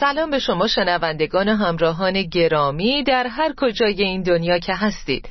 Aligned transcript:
سلام 0.00 0.30
به 0.30 0.38
شما 0.38 0.66
شنوندگان 0.66 1.48
و 1.48 1.56
همراهان 1.56 2.22
گرامی 2.22 3.02
در 3.02 3.26
هر 3.26 3.54
کجای 3.56 4.02
این 4.02 4.22
دنیا 4.22 4.58
که 4.58 4.74
هستید. 4.74 5.28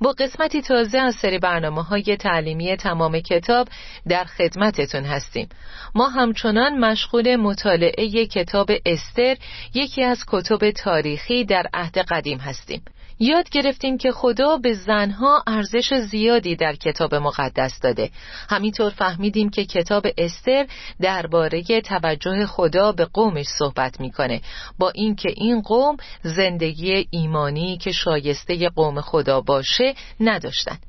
با 0.00 0.12
قسمتی 0.12 0.62
تازه 0.62 0.98
از 0.98 1.14
سری 1.14 1.38
برنامه 1.38 1.82
های 1.82 2.16
تعلیمی 2.16 2.76
تمام 2.76 3.20
کتاب 3.20 3.68
در 4.08 4.24
خدمتتون 4.24 5.04
هستیم. 5.04 5.48
ما 5.94 6.08
همچنان 6.08 6.78
مشغول 6.78 7.36
مطالعه 7.36 8.26
کتاب 8.26 8.70
استر 8.86 9.36
یکی 9.74 10.02
از 10.04 10.24
کتب 10.28 10.70
تاریخی 10.70 11.44
در 11.44 11.66
عهد 11.74 11.98
قدیم 11.98 12.38
هستیم. 12.38 12.82
یاد 13.18 13.50
گرفتیم 13.50 13.98
که 13.98 14.12
خدا 14.12 14.56
به 14.56 14.72
زنها 14.72 15.42
ارزش 15.46 15.94
زیادی 15.94 16.56
در 16.56 16.76
کتاب 16.76 17.14
مقدس 17.14 17.80
داده. 17.80 18.10
همینطور 18.50 18.90
فهمیدیم 18.90 19.50
که 19.50 19.64
کتاب 19.64 20.06
استر 20.18 20.66
درباره 21.00 21.80
توجه 21.80 22.46
خدا 22.46 22.92
به 22.92 23.04
قومش 23.04 23.46
صحبت 23.46 24.00
می‌کنه. 24.00 24.40
با 24.78 24.90
اینکه 24.90 25.28
این 25.36 25.62
قوم 25.62 25.96
زندگی 26.22 27.08
ایمانی 27.10 27.78
که 27.78 27.92
شایسته 27.92 28.68
قوم 28.68 29.00
خدا 29.00 29.40
باشه 29.40 29.94
نداشتند 30.20 30.82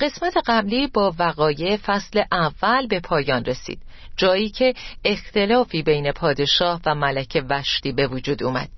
قسمت 0.00 0.34
قبلی 0.46 0.86
با 0.86 1.14
وقایع 1.18 1.76
فصل 1.76 2.22
اول 2.32 2.86
به 2.86 3.00
پایان 3.00 3.44
رسید. 3.44 3.78
جایی 4.16 4.50
که 4.50 4.74
اختلافی 5.04 5.82
بین 5.82 6.12
پادشاه 6.12 6.80
و 6.86 6.94
ملک 6.94 7.44
وشتی 7.50 7.92
به 7.92 8.06
وجود 8.06 8.42
اومد. 8.42 8.68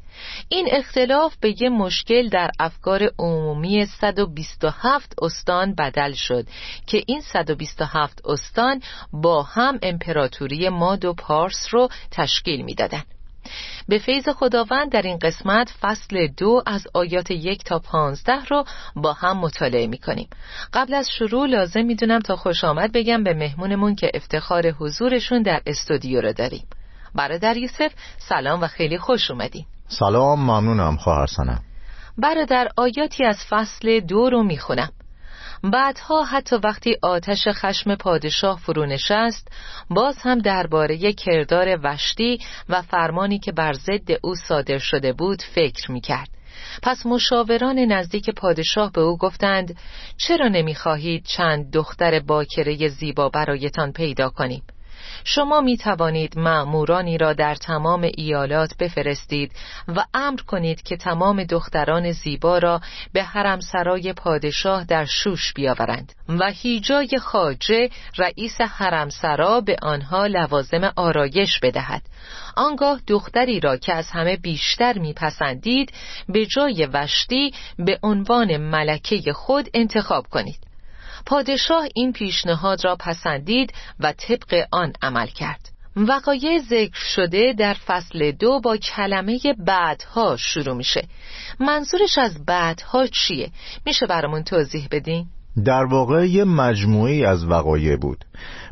این 0.49 0.69
اختلاف 0.73 1.37
به 1.41 1.63
یه 1.63 1.69
مشکل 1.69 2.29
در 2.29 2.51
افکار 2.59 3.11
عمومی 3.19 3.87
127 3.87 5.15
استان 5.23 5.75
بدل 5.75 6.13
شد 6.13 6.47
که 6.87 7.03
این 7.07 7.21
127 7.21 8.21
استان 8.25 8.83
با 9.13 9.43
هم 9.43 9.79
امپراتوری 9.83 10.69
ماد 10.69 11.05
و 11.05 11.15
پارس 11.15 11.67
رو 11.71 11.89
تشکیل 12.11 12.63
می‌دادند. 12.63 13.07
به 13.89 13.99
فیض 13.99 14.29
خداوند 14.29 14.93
در 14.93 15.03
این 15.03 15.19
قسمت 15.19 15.71
فصل 15.81 16.27
دو 16.27 16.63
از 16.67 16.87
آیات 16.95 17.31
یک 17.31 17.65
تا 17.65 17.79
پانزده 17.79 18.45
رو 18.45 18.65
با 18.97 19.13
هم 19.13 19.39
مطالعه 19.39 19.87
می 19.87 19.99
کنیم 19.99 20.29
قبل 20.73 20.95
از 20.95 21.11
شروع 21.11 21.47
لازم 21.47 21.85
می‌دونم 21.85 22.21
تا 22.21 22.37
خوش 22.37 22.65
آمد 22.65 22.93
بگم 22.93 23.25
به 23.25 23.35
مهمونمون 23.35 23.95
که 23.95 24.11
افتخار 24.15 24.71
حضورشون 24.71 25.43
در 25.43 25.63
استودیو 25.67 26.21
رو 26.21 26.33
داریم. 26.33 26.67
برادر 27.15 27.57
یوسف 27.57 27.93
سلام 28.19 28.61
و 28.61 28.67
خیلی 28.67 28.99
خوش 28.99 29.31
اومدین. 29.31 29.65
سلام 29.89 30.41
ممنونم 30.41 30.97
خواهر 30.97 31.27
سنم. 31.27 31.63
برادر 32.19 32.69
آیاتی 32.77 33.25
از 33.25 33.39
فصل 33.51 34.01
دو 34.01 34.31
رو 34.31 34.43
می‌خونم. 34.43 34.91
بعدها 35.73 36.25
حتی 36.25 36.57
وقتی 36.57 36.97
آتش 37.03 37.49
خشم 37.49 37.95
پادشاه 37.95 38.59
فرو 38.59 38.87
نشست 38.87 39.49
باز 39.91 40.19
هم 40.19 40.39
درباره 40.39 41.13
کردار 41.13 41.79
وشتی 41.83 42.39
و 42.69 42.83
فرمانی 42.83 43.39
که 43.39 43.53
بر 43.53 43.73
ضد 43.73 44.11
او 44.23 44.35
صادر 44.35 44.79
شده 44.79 45.13
بود 45.13 45.43
فکر 45.55 45.93
می‌کرد. 45.93 46.29
پس 46.83 47.07
مشاوران 47.07 47.79
نزدیک 47.79 48.31
پادشاه 48.31 48.93
به 48.93 49.01
او 49.01 49.19
گفتند 49.19 49.77
چرا 50.17 50.49
نمی‌خواهید 50.49 51.25
چند 51.25 51.71
دختر 51.73 52.21
باکره 52.21 52.89
زیبا 52.89 53.29
برایتان 53.29 53.93
پیدا 53.93 54.29
کنیم؟ 54.29 54.63
شما 55.25 55.61
می 55.61 55.77
توانید 55.77 56.39
معمورانی 56.39 57.19
را 57.19 57.33
در 57.33 57.55
تمام 57.55 58.03
ایالات 58.03 58.71
بفرستید 58.81 59.53
و 59.89 60.05
امر 60.15 60.41
کنید 60.41 60.83
که 60.83 60.97
تمام 60.97 61.45
دختران 61.45 62.13
زیبا 62.13 62.59
را 62.59 62.81
به 63.13 63.23
حرم 63.23 63.61
سرای 63.61 64.13
پادشاه 64.13 64.85
در 64.85 65.05
شوش 65.05 65.53
بیاورند. 65.53 66.13
و 66.29 66.51
هیجای 66.51 67.19
خاجه 67.19 67.91
رئیس 68.19 68.61
حرم 68.61 69.09
سرا 69.09 69.61
به 69.61 69.77
آنها 69.83 70.27
لوازم 70.27 70.93
آرایش 70.97 71.61
بدهد. 71.61 72.03
آنگاه 72.57 73.01
دختری 73.07 73.61
را 73.61 73.77
که 73.77 73.95
از 73.95 74.11
همه 74.11 74.37
بیشتر 74.37 74.99
میپسندید 74.99 75.93
به 76.29 76.47
جای 76.47 76.87
وشتی 76.93 77.53
به 77.79 77.99
عنوان 78.03 78.57
ملکه 78.57 79.33
خود 79.33 79.69
انتخاب 79.75 80.27
کنید. 80.27 80.74
پادشاه 81.27 81.85
این 81.95 82.13
پیشنهاد 82.13 82.85
را 82.85 82.97
پسندید 82.97 83.73
و 84.01 84.13
طبق 84.13 84.67
آن 84.73 84.93
عمل 85.03 85.27
کرد 85.27 85.71
وقایع 85.97 86.59
ذکر 86.59 87.05
شده 87.15 87.55
در 87.59 87.75
فصل 87.75 88.33
دو 88.33 88.61
با 88.61 88.77
کلمه 88.77 89.39
بعدها 89.67 90.37
شروع 90.37 90.77
میشه 90.77 91.09
منظورش 91.61 92.19
از 92.19 92.45
بعدها 92.47 93.07
چیه؟ 93.07 93.51
میشه 93.87 94.07
برامون 94.07 94.43
توضیح 94.43 94.89
بدین؟ 94.91 95.27
در 95.65 95.85
واقع 95.85 96.27
یه 96.27 96.45
مجموعی 96.45 97.25
از 97.25 97.45
وقایع 97.45 97.97
بود 97.97 98.25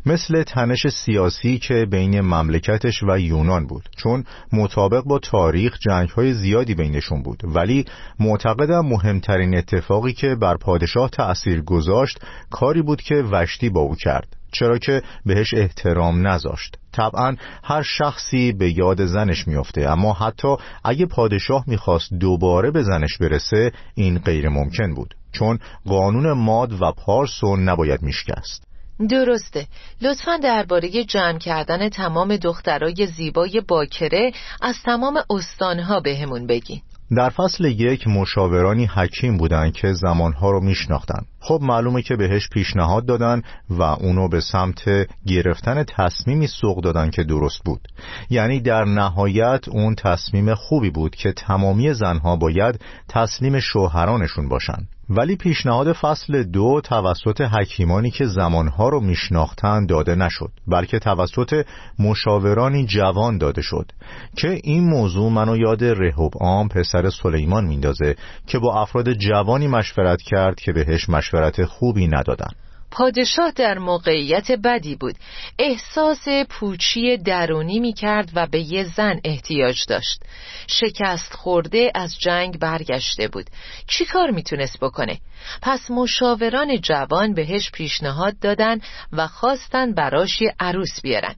مثل 0.05 0.43
تنش 0.43 0.87
سیاسی 0.87 1.57
که 1.57 1.85
بین 1.91 2.21
مملکتش 2.21 3.03
و 3.03 3.19
یونان 3.19 3.67
بود. 3.67 3.89
چون 3.97 4.23
مطابق 4.53 5.03
با 5.03 5.19
تاریخ 5.19 5.77
جنگ 5.79 6.09
های 6.09 6.33
زیادی 6.33 6.75
بینشون 6.75 7.23
بود. 7.23 7.41
ولی 7.43 7.85
معتقدم 8.19 8.85
مهمترین 8.85 9.57
اتفاقی 9.57 10.13
که 10.13 10.35
بر 10.35 10.57
پادشاه 10.57 11.09
تأثیر 11.09 11.61
گذاشت 11.61 12.19
کاری 12.49 12.81
بود 12.81 13.01
که 13.01 13.15
وشتی 13.15 13.69
با 13.69 13.81
او 13.81 13.95
کرد. 13.95 14.35
چرا 14.51 14.77
که 14.77 15.01
بهش 15.25 15.53
احترام 15.53 16.27
نذاشت. 16.27 16.77
طبعا 16.91 17.35
هر 17.63 17.81
شخصی 17.81 18.51
به 18.51 18.77
یاد 18.77 19.05
زنش 19.05 19.47
میافته. 19.47 19.89
اما 19.89 20.13
حتی 20.13 20.55
اگه 20.83 21.05
پادشاه 21.05 21.63
می‌خواست 21.67 22.13
دوباره 22.13 22.71
به 22.71 22.83
زنش 22.83 23.17
برسه 23.17 23.71
این 23.95 24.19
غیر 24.19 24.49
ممکن 24.49 24.93
بود. 24.93 25.15
چون 25.31 25.59
قانون 25.85 26.31
ماد 26.31 26.81
و 26.81 26.91
پارسو 26.91 27.55
نباید 27.55 28.01
میشکست. 28.01 28.72
درسته. 29.09 29.67
لطفا 30.01 30.37
درباره 30.37 31.03
جمع 31.03 31.37
کردن 31.37 31.89
تمام 31.89 32.37
دخترای 32.37 33.07
زیبای 33.07 33.61
باکره 33.67 34.31
از 34.61 34.75
تمام 34.85 35.23
استانها 35.29 35.99
بهمون 35.99 36.47
بگین. 36.47 36.81
در 37.17 37.29
فصل 37.29 37.65
یک 37.65 38.07
مشاورانی 38.07 38.85
حکیم 38.85 39.37
بودن 39.37 39.71
که 39.71 39.93
زمانها 39.93 40.51
رو 40.51 40.61
میشناختن 40.61 41.25
خب 41.45 41.59
معلومه 41.61 42.01
که 42.01 42.15
بهش 42.15 42.49
پیشنهاد 42.49 43.05
دادن 43.05 43.41
و 43.69 43.81
اونو 43.81 44.27
به 44.27 44.41
سمت 44.41 44.83
گرفتن 45.27 45.83
تصمیمی 45.83 46.47
سوق 46.47 46.81
دادن 46.81 47.09
که 47.09 47.23
درست 47.23 47.63
بود. 47.65 47.87
یعنی 48.29 48.59
در 48.59 48.85
نهایت 48.85 49.67
اون 49.67 49.95
تصمیم 49.95 50.53
خوبی 50.53 50.89
بود 50.89 51.15
که 51.15 51.31
تمامی 51.31 51.93
زنها 51.93 52.35
باید 52.35 52.81
تسلیم 53.09 53.59
شوهرانشون 53.59 54.49
باشن. 54.49 54.87
ولی 55.09 55.35
پیشنهاد 55.35 55.93
فصل 55.93 56.43
دو 56.43 56.81
توسط 56.83 57.41
حکیمانی 57.41 58.11
که 58.11 58.25
زمانها 58.25 58.89
رو 58.89 58.99
میشناختن 58.99 59.85
داده 59.85 60.15
نشد 60.15 60.51
بلکه 60.67 60.99
توسط 60.99 61.65
مشاورانی 61.99 62.85
جوان 62.85 63.37
داده 63.37 63.61
شد 63.61 63.91
که 64.37 64.59
این 64.63 64.83
موضوع 64.83 65.31
منو 65.31 65.57
یاد 65.57 65.83
رهوبعام 65.83 66.67
پسر 66.67 67.09
سلیمان 67.09 67.65
میندازه 67.65 68.15
که 68.47 68.59
با 68.59 68.81
افراد 68.81 69.13
جوانی 69.13 69.67
مشورت 69.67 70.21
کرد 70.21 70.59
که 70.59 70.71
بهش 70.71 71.09
مشورت 71.09 71.32
خوبی 71.65 72.07
ندادن. 72.07 72.51
پادشاه 72.91 73.51
در 73.51 73.77
موقعیت 73.77 74.51
بدی 74.51 74.95
بود. 74.95 75.15
احساس 75.59 76.27
پوچی 76.49 77.17
درونی 77.17 77.79
می 77.79 77.93
کرد 77.93 78.31
و 78.35 78.47
به 78.47 78.59
یه 78.59 78.83
زن 78.83 79.19
احتیاج 79.23 79.85
داشت. 79.87 80.23
شکست 80.67 81.33
خورده 81.33 81.91
از 81.95 82.19
جنگ 82.19 82.59
برگشته 82.59 83.27
بود. 83.27 83.45
چی 83.87 84.05
کار 84.05 84.31
می‌تونست 84.31 84.79
بکنه؟ 84.79 85.17
پس 85.61 85.91
مشاوران 85.91 86.81
جوان 86.81 87.33
بهش 87.33 87.71
پیشنهاد 87.71 88.39
دادن 88.39 88.79
و 89.11 89.27
خواستن 89.27 89.93
براش 89.93 90.41
یه 90.41 90.53
عروس 90.59 91.01
بیارن. 91.01 91.35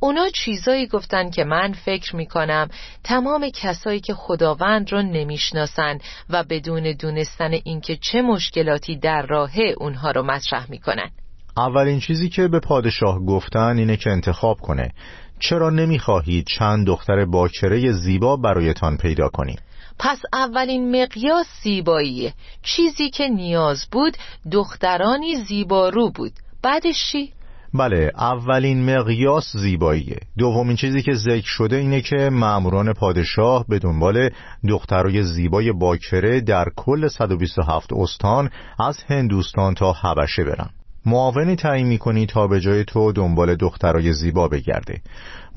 اونا 0.00 0.28
چیزایی 0.28 0.86
گفتن 0.86 1.30
که 1.30 1.44
من 1.44 1.72
فکر 1.72 2.16
می‌کنم 2.16 2.68
تمام 3.04 3.50
کسایی 3.50 4.00
که 4.00 4.14
خداوند 4.14 4.92
رو 4.92 5.02
نمی‌شناسن 5.02 5.98
و 6.30 6.44
بدون 6.44 6.92
دونستن 6.92 7.50
اینکه 7.64 7.96
چه 7.96 8.22
مشکلاتی 8.22 8.96
در 8.96 9.26
راه 9.26 9.58
اونها 9.58 10.10
رو 10.10 10.22
مطرح 10.22 10.70
می‌کنن 10.70 11.10
اولین 11.56 12.00
چیزی 12.00 12.28
که 12.28 12.48
به 12.48 12.60
پادشاه 12.60 13.18
گفتن 13.18 13.78
اینه 13.78 13.96
که 13.96 14.10
انتخاب 14.10 14.60
کنه. 14.60 14.92
چرا 15.38 15.70
نمی‌خواهید 15.70 16.46
چند 16.46 16.86
دختر 16.86 17.24
باکره 17.24 17.92
زیبا 17.92 18.36
برایتان 18.36 18.96
پیدا 18.96 19.28
کنیم 19.28 19.56
پس 19.98 20.22
اولین 20.32 21.02
مقیاس 21.02 21.46
زیباییه. 21.62 22.34
چیزی 22.62 23.10
که 23.10 23.28
نیاز 23.28 23.86
بود 23.92 24.16
دخترانی 24.52 25.36
زیبارو 25.36 26.10
بود. 26.10 26.32
بعدش 26.62 27.10
چی؟ 27.12 27.32
بله 27.74 28.12
اولین 28.16 28.96
مقیاس 28.96 29.56
زیباییه. 29.56 30.18
دومین 30.38 30.76
چیزی 30.76 31.02
که 31.02 31.14
ذکر 31.14 31.46
شده 31.46 31.76
اینه 31.76 32.00
که 32.00 32.30
ماموران 32.32 32.92
پادشاه 32.92 33.64
به 33.68 33.78
دنبال 33.78 34.30
دخترای 34.68 35.22
زیبای 35.22 35.72
باکره 35.72 36.40
در 36.40 36.66
کل 36.76 37.08
127 37.08 37.92
استان 37.92 38.50
از 38.78 38.98
هندوستان 39.08 39.74
تا 39.74 39.92
حبشه 39.92 40.44
برن. 40.44 40.70
معاونی 41.06 41.56
تعیین 41.56 41.86
می‌کنی 41.86 42.26
تا 42.26 42.46
به 42.46 42.60
جای 42.60 42.84
تو 42.84 43.12
دنبال 43.12 43.54
دخترای 43.54 44.12
زیبا 44.12 44.48
بگرده. 44.48 45.00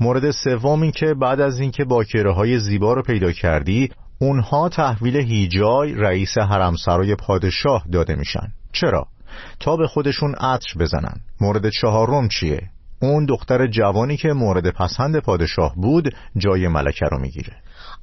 مورد 0.00 0.30
سوم 0.30 0.90
که 0.90 1.14
بعد 1.14 1.40
از 1.40 1.60
اینکه 1.60 1.84
باکره 1.84 2.32
های 2.32 2.58
زیبا 2.58 2.92
رو 2.92 3.02
پیدا 3.02 3.32
کردی 3.32 3.90
اونها 4.18 4.68
تحویل 4.68 5.16
هیجای 5.16 5.94
رئیس 5.94 6.38
حرمسرای 6.38 7.14
پادشاه 7.14 7.84
داده 7.92 8.14
میشن. 8.14 8.52
چرا؟ 8.72 9.06
تا 9.60 9.76
به 9.76 9.86
خودشون 9.86 10.34
عطر 10.34 10.78
بزنن. 10.80 11.20
مورد 11.40 11.70
چهارم 11.70 12.28
چیه؟ 12.28 12.60
اون 13.02 13.26
دختر 13.26 13.66
جوانی 13.66 14.16
که 14.16 14.28
مورد 14.28 14.70
پسند 14.70 15.20
پادشاه 15.20 15.74
بود 15.76 16.14
جای 16.36 16.68
ملکه 16.68 17.06
رو 17.06 17.20
می‌گیره. 17.20 17.52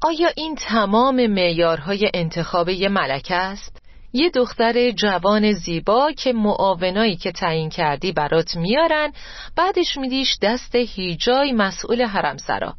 آیا 0.02 0.30
این 0.36 0.56
تمام 0.56 1.28
معیارهای 1.28 2.12
انتخاب 2.14 2.70
یه 2.70 2.90
ملکه 2.90 3.36
است؟ 3.36 3.82
یه 4.14 4.30
دختر 4.30 4.92
جوان 4.92 5.52
زیبا 5.52 6.12
که 6.12 6.34
معاونایی 6.34 7.16
که 7.16 7.32
تعیین 7.32 7.70
کردی 7.70 8.12
برات 8.12 8.56
میارن 8.56 9.12
بعدش 9.56 9.98
میدیش 9.98 10.38
دست 10.42 10.76
هیجای 10.76 11.52
مسئول 11.52 12.02
حرمسرا. 12.02 12.74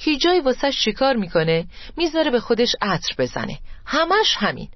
هیجای 0.00 0.40
واسه 0.40 0.70
شکار 0.70 1.16
می‌کنه؟ 1.16 1.66
می‌ذاره 1.96 2.30
به 2.30 2.40
خودش 2.40 2.76
عطر 2.82 3.14
بزنه. 3.18 3.58
همش 3.86 4.36
همین. 4.38 4.68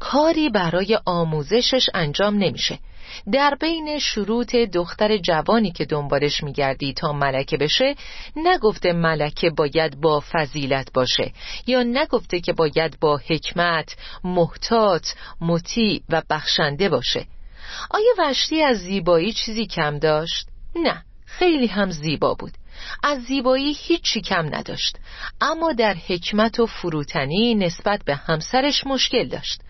کاری 0.00 0.48
برای 0.48 0.98
آموزشش 1.06 1.86
انجام 1.94 2.34
نمیشه. 2.34 2.78
در 3.32 3.56
بین 3.60 3.98
شروط 3.98 4.56
دختر 4.56 5.16
جوانی 5.16 5.72
که 5.72 5.84
دنبالش 5.84 6.42
میگردی 6.42 6.92
تا 6.92 7.12
ملکه 7.12 7.56
بشه 7.56 7.94
نگفته 8.36 8.92
ملکه 8.92 9.50
باید 9.50 10.00
با 10.00 10.22
فضیلت 10.32 10.92
باشه 10.92 11.32
یا 11.66 11.82
نگفته 11.82 12.40
که 12.40 12.52
باید 12.52 13.00
با 13.00 13.20
حکمت، 13.28 13.96
محتاط، 14.24 15.08
مطیع 15.40 16.02
و 16.08 16.22
بخشنده 16.30 16.88
باشه. 16.88 17.26
آیا 17.90 18.14
وشتی 18.18 18.62
از 18.62 18.76
زیبایی 18.78 19.32
چیزی 19.32 19.66
کم 19.66 19.98
داشت؟ 19.98 20.46
نه 20.76 21.02
خیلی 21.26 21.66
هم 21.66 21.90
زیبا 21.90 22.34
بود. 22.34 22.52
از 23.02 23.22
زیبایی 23.22 23.72
هیچی 23.78 24.20
کم 24.20 24.54
نداشت. 24.54 24.98
اما 25.40 25.72
در 25.72 25.94
حکمت 26.08 26.60
و 26.60 26.66
فروتنی 26.66 27.54
نسبت 27.54 28.04
به 28.04 28.14
همسرش 28.14 28.86
مشکل 28.86 29.28
داشت. 29.28 29.60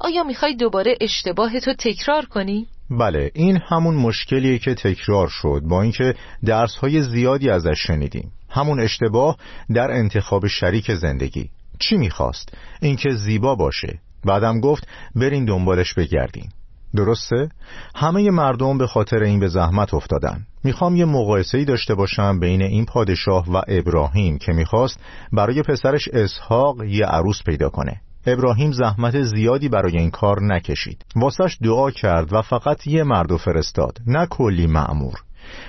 آیا 0.00 0.22
می‌خوای 0.22 0.56
دوباره 0.56 0.96
اشتباه 1.00 1.60
تو 1.60 1.74
تکرار 1.74 2.24
کنی؟ 2.24 2.66
بله 2.90 3.30
این 3.34 3.60
همون 3.68 3.94
مشکلیه 3.94 4.58
که 4.58 4.74
تکرار 4.74 5.28
شد 5.28 5.60
با 5.64 5.82
اینکه 5.82 6.14
درس 6.44 6.76
های 6.76 7.02
زیادی 7.02 7.50
ازش 7.50 7.78
شنیدیم. 7.86 8.32
همون 8.50 8.80
اشتباه 8.80 9.36
در 9.74 9.90
انتخاب 9.90 10.46
شریک 10.46 10.94
زندگی. 10.94 11.50
چی 11.78 11.96
می‌خواست؟ 11.96 12.48
اینکه 12.82 13.10
زیبا 13.10 13.54
باشه. 13.54 13.98
بعدم 14.24 14.60
گفت 14.60 14.88
برین 15.14 15.44
دنبالش 15.44 15.94
بگردین 15.94 16.48
درسته؟ 16.96 17.48
همه 17.94 18.30
مردم 18.30 18.78
به 18.78 18.86
خاطر 18.86 19.22
این 19.22 19.40
به 19.40 19.48
زحمت 19.48 19.94
افتادن. 19.94 20.46
می‌خوام 20.64 20.96
یه 20.96 21.04
مقایسه 21.04 21.64
داشته 21.64 21.94
باشم 21.94 22.40
بین 22.40 22.62
این 22.62 22.84
پادشاه 22.84 23.52
و 23.52 23.62
ابراهیم 23.68 24.38
که 24.38 24.52
می‌خواست 24.52 25.00
برای 25.32 25.62
پسرش 25.62 26.08
اسحاق 26.08 26.84
یه 26.84 27.06
عروس 27.06 27.42
پیدا 27.42 27.68
کنه. 27.68 28.00
ابراهیم 28.26 28.72
زحمت 28.72 29.22
زیادی 29.22 29.68
برای 29.68 29.98
این 29.98 30.10
کار 30.10 30.42
نکشید. 30.42 31.04
واسش 31.16 31.58
دعا 31.62 31.90
کرد 31.90 32.32
و 32.32 32.42
فقط 32.42 32.86
یه 32.86 33.02
مرد 33.02 33.36
فرستاد. 33.36 33.98
نه 34.06 34.26
کلی 34.26 34.66
معمور 34.66 35.14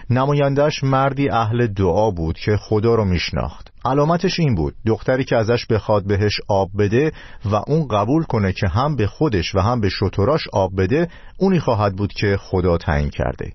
نمایندش 0.09 0.83
مردی 0.83 1.29
اهل 1.29 1.67
دعا 1.67 2.11
بود 2.11 2.37
که 2.37 2.57
خدا 2.57 2.95
رو 2.95 3.05
میشناخت. 3.05 3.71
علامتش 3.85 4.39
این 4.39 4.55
بود 4.55 4.73
دختری 4.85 5.23
که 5.23 5.35
ازش 5.35 5.65
بخواد 5.65 6.07
بهش 6.07 6.39
آب 6.47 6.69
بده 6.79 7.11
و 7.45 7.55
اون 7.55 7.87
قبول 7.87 8.23
کنه 8.23 8.53
که 8.53 8.67
هم 8.67 8.95
به 8.95 9.07
خودش 9.07 9.55
و 9.55 9.59
هم 9.59 9.81
به 9.81 9.89
شتراش 9.89 10.47
آب 10.53 10.71
بده 10.81 11.07
اونی 11.37 11.59
خواهد 11.59 11.95
بود 11.95 12.13
که 12.13 12.37
خدا 12.37 12.77
تعیین 12.77 13.09
کرده. 13.09 13.51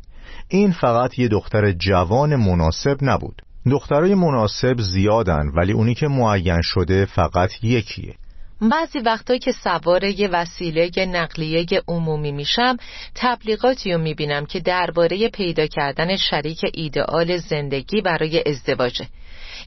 این 0.49 0.73
فقط 0.73 1.19
یه 1.19 1.29
دختر 1.29 1.73
جوان 1.73 2.37
مناسب 2.37 2.97
نبود. 3.03 3.43
دخترای 3.71 4.15
مناسب 4.15 4.81
زیادن 4.81 5.49
ولی 5.57 5.73
اونی 5.73 5.95
که 5.95 6.09
معین 6.09 6.63
شده 6.63 7.05
فقط 7.05 7.65
یکیه. 7.65 8.15
بعضی 8.63 8.99
وقتا 8.99 9.37
که 9.37 9.53
سوار 9.53 10.05
یه 10.05 10.29
وسیله 10.29 10.91
نقلیه 11.07 11.67
عمومی 11.89 12.33
میشم 12.33 12.77
تبلیغاتی 13.15 13.93
رو 13.93 13.99
می‌بینم 13.99 14.47
که 14.47 14.61
درباره 14.61 15.29
پیدا 15.29 15.67
کردن 15.67 16.17
شریک 16.17 16.61
ایدئال 16.75 17.37
زندگی 17.37 18.01
برای 18.01 18.43
ازدواجه. 18.47 19.09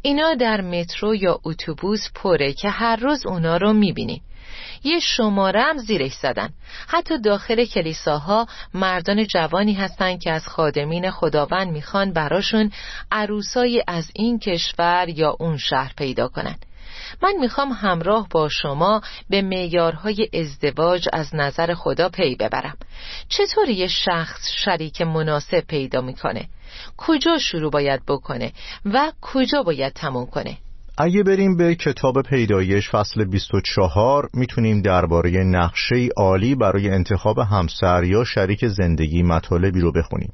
اینا 0.02 0.34
در 0.34 0.62
مترو 0.62 1.16
یا 1.16 1.40
اتوبوس 1.44 2.10
پره 2.16 2.54
که 2.54 2.70
هر 2.70 2.96
روز 2.96 3.26
اونا 3.26 3.58
رو 3.58 3.74
می‌بینیم 3.74 4.22
یه 4.84 5.00
شماره 5.00 5.62
هم 5.62 5.78
زیرش 5.78 6.14
زدن. 6.14 6.50
حتی 6.88 7.22
داخل 7.22 7.66
کلیساها 7.66 8.48
مردان 8.74 9.28
جوانی 9.28 9.74
هستن 9.74 10.18
که 10.18 10.32
از 10.32 10.48
خادمین 10.48 11.12
خداوند 11.12 11.72
می‌خوان 11.72 12.14
براشون 12.14 12.72
عروسای 13.12 13.84
از 13.88 14.12
این 14.16 14.40
کشور 14.40 15.06
یا 15.10 15.36
اون 15.40 15.58
شهر 15.58 15.94
پیدا 15.98 16.28
کنن. 16.28 16.56
من 17.24 17.34
می‌خوام 17.40 17.72
همراه 17.72 18.28
با 18.32 18.50
شما 18.50 19.02
به 19.30 19.42
معیارهای 19.42 20.30
ازدواج 20.34 21.08
از 21.14 21.36
نظر 21.36 21.74
خدا 21.74 22.10
پی 22.10 22.36
ببرم. 22.36 22.78
چطور 23.30 23.70
یه 23.70 23.88
شخص 23.88 24.50
شریک 24.66 25.02
مناسب 25.02 25.60
پیدا 25.60 26.02
می‌کنه؟ 26.02 26.48
کجا 26.98 27.38
شروع 27.38 27.72
باید 27.72 28.02
بکنه 28.08 28.52
و 28.86 29.12
کجا 29.22 29.64
باید 29.64 29.94
تموم 29.94 30.26
کنه؟ 30.26 30.58
اگه 30.98 31.24
بریم 31.24 31.58
به 31.58 31.76
کتاب 31.76 32.22
پیدایش 32.22 32.90
فصل 32.90 33.26
24 33.26 34.30
می‌تونیم 34.34 34.82
درباره 34.82 35.44
نقشه 35.44 36.10
عالی 36.18 36.56
برای 36.56 36.90
انتخاب 36.90 37.40
همسر 37.40 38.04
یا 38.04 38.24
شریک 38.24 38.68
زندگی 38.68 39.24
مطالبی 39.24 39.80
رو 39.82 39.92
بخونیم. 39.92 40.34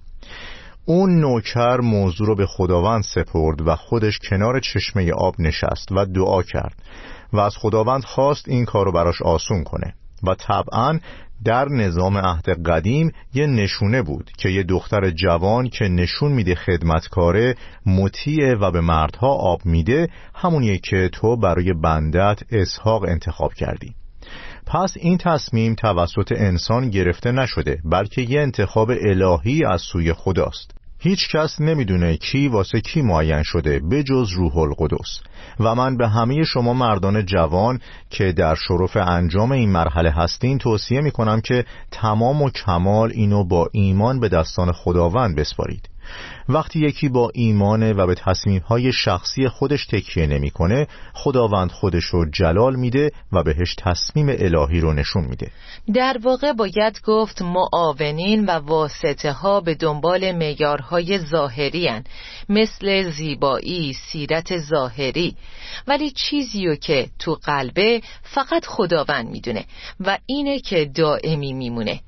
اون 0.86 1.20
نوکر 1.20 1.78
موضوع 1.78 2.28
رو 2.28 2.36
به 2.36 2.46
خداوند 2.46 3.04
سپرد 3.04 3.68
و 3.68 3.76
خودش 3.76 4.20
کنار 4.30 4.60
چشمه 4.60 5.12
آب 5.12 5.36
نشست 5.40 5.92
و 5.92 6.06
دعا 6.06 6.44
کرد 6.44 6.84
و 7.34 7.40
از 7.40 7.58
خداوند 7.58 8.04
خواست 8.04 8.50
این 8.50 8.66
کار 8.66 8.86
رو 8.86 8.92
براش 8.92 9.22
آسون 9.22 9.64
کنه 9.64 9.94
و 10.24 10.36
طبعا 10.36 11.00
در 11.46 11.66
نظام 11.66 12.18
عهد 12.18 12.68
قدیم 12.68 13.12
یه 13.34 13.48
نشونه 13.48 14.02
بود 14.02 14.32
که 14.38 14.50
یه 14.50 14.64
دختر 14.64 15.10
جوان 15.10 15.70
که 15.70 15.86
نشون 15.86 16.32
میده 16.32 16.56
خدمتکاره 16.56 17.56
مطیع 17.86 18.56
و 18.56 18.72
به 18.72 18.82
مردها 18.82 19.28
آب 19.28 19.66
میده 19.66 20.10
همونیه 20.36 20.78
که 20.78 21.10
تو 21.14 21.38
برای 21.38 21.74
بندت 21.74 22.40
اسحاق 22.52 23.04
انتخاب 23.04 23.54
کردی. 23.54 23.96
پس 24.72 24.94
این 25.00 25.18
تصمیم 25.18 25.76
توسط 25.76 26.32
انسان 26.32 26.90
گرفته 26.90 27.32
نشده 27.32 27.78
بلکه 27.86 28.22
یه 28.22 28.42
انتخاب 28.42 28.90
الهی 28.90 29.66
از 29.66 29.82
سوی 29.82 30.14
خداست. 30.14 30.72
هیچ 31.00 31.30
کس 31.30 31.62
نمی‌دونه 31.62 32.18
کی 32.18 32.48
واسه 32.48 32.82
کی 32.82 33.02
معین 33.02 33.44
شده 33.44 33.80
بجز 33.80 34.30
روح 34.32 34.58
القدس. 34.58 35.22
و 35.60 35.76
من 35.76 35.98
به 35.98 36.08
همه 36.08 36.44
شما 36.44 36.74
مردان 36.74 37.26
جوان 37.26 37.80
که 38.10 38.32
در 38.32 38.56
شرف 38.56 38.98
انجام 38.98 39.52
این 39.52 39.70
مرحله 39.70 40.12
هستین 40.12 40.58
توصیه 40.58 41.02
می‌کنم 41.02 41.42
که 41.42 41.66
تمام 41.92 42.42
و 42.42 42.50
کمال 42.50 43.12
اینو 43.14 43.44
با 43.44 43.70
ایمان 43.72 44.20
به 44.20 44.30
دستان 44.30 44.72
خداوند 44.72 45.36
بسپارید. 45.36 45.90
وقتی 46.50 46.80
یکی 46.80 47.10
با 47.10 47.32
ایمانه 47.34 47.94
و 47.94 48.08
به 48.08 48.16
تصمیمهای 48.16 48.92
شخصی 48.94 49.48
خودش 49.48 49.86
تکیه 49.86 50.28
نمی‌کنه 50.28 50.88
خداوند 51.14 51.72
خودش 51.72 52.04
رو 52.04 52.26
جلال 52.30 52.76
میده 52.76 53.12
و 53.32 53.44
بهش 53.44 53.76
تصمیم 53.78 54.30
الهی 54.30 54.80
رو 54.80 54.94
نشون 54.94 55.26
میده. 55.26 55.52
در 55.94 56.18
واقع 56.24 56.54
باید 56.54 57.02
گفت 57.06 57.42
معاونین 57.42 58.46
و 58.46 58.52
واسطه 58.52 59.32
ها 59.32 59.62
به 59.62 59.76
دنبال 59.76 60.32
میارهای 60.32 61.20
ظاهری 61.20 61.88
هن. 61.88 62.04
مثل 62.50 63.10
زیبایی، 63.10 63.94
سیرت 63.94 64.58
ظاهری. 64.58 65.36
ولی 65.88 66.12
چیزیو 66.12 66.76
که 66.76 67.10
تو 67.20 67.38
قلبه 67.44 68.02
فقط 68.24 68.66
خداوند 68.66 69.30
می‌دونه 69.30 69.66
و 70.00 70.18
اینه 70.26 70.60
که 70.60 70.86
دائمی 70.86 71.54
میمونه. 71.54 72.00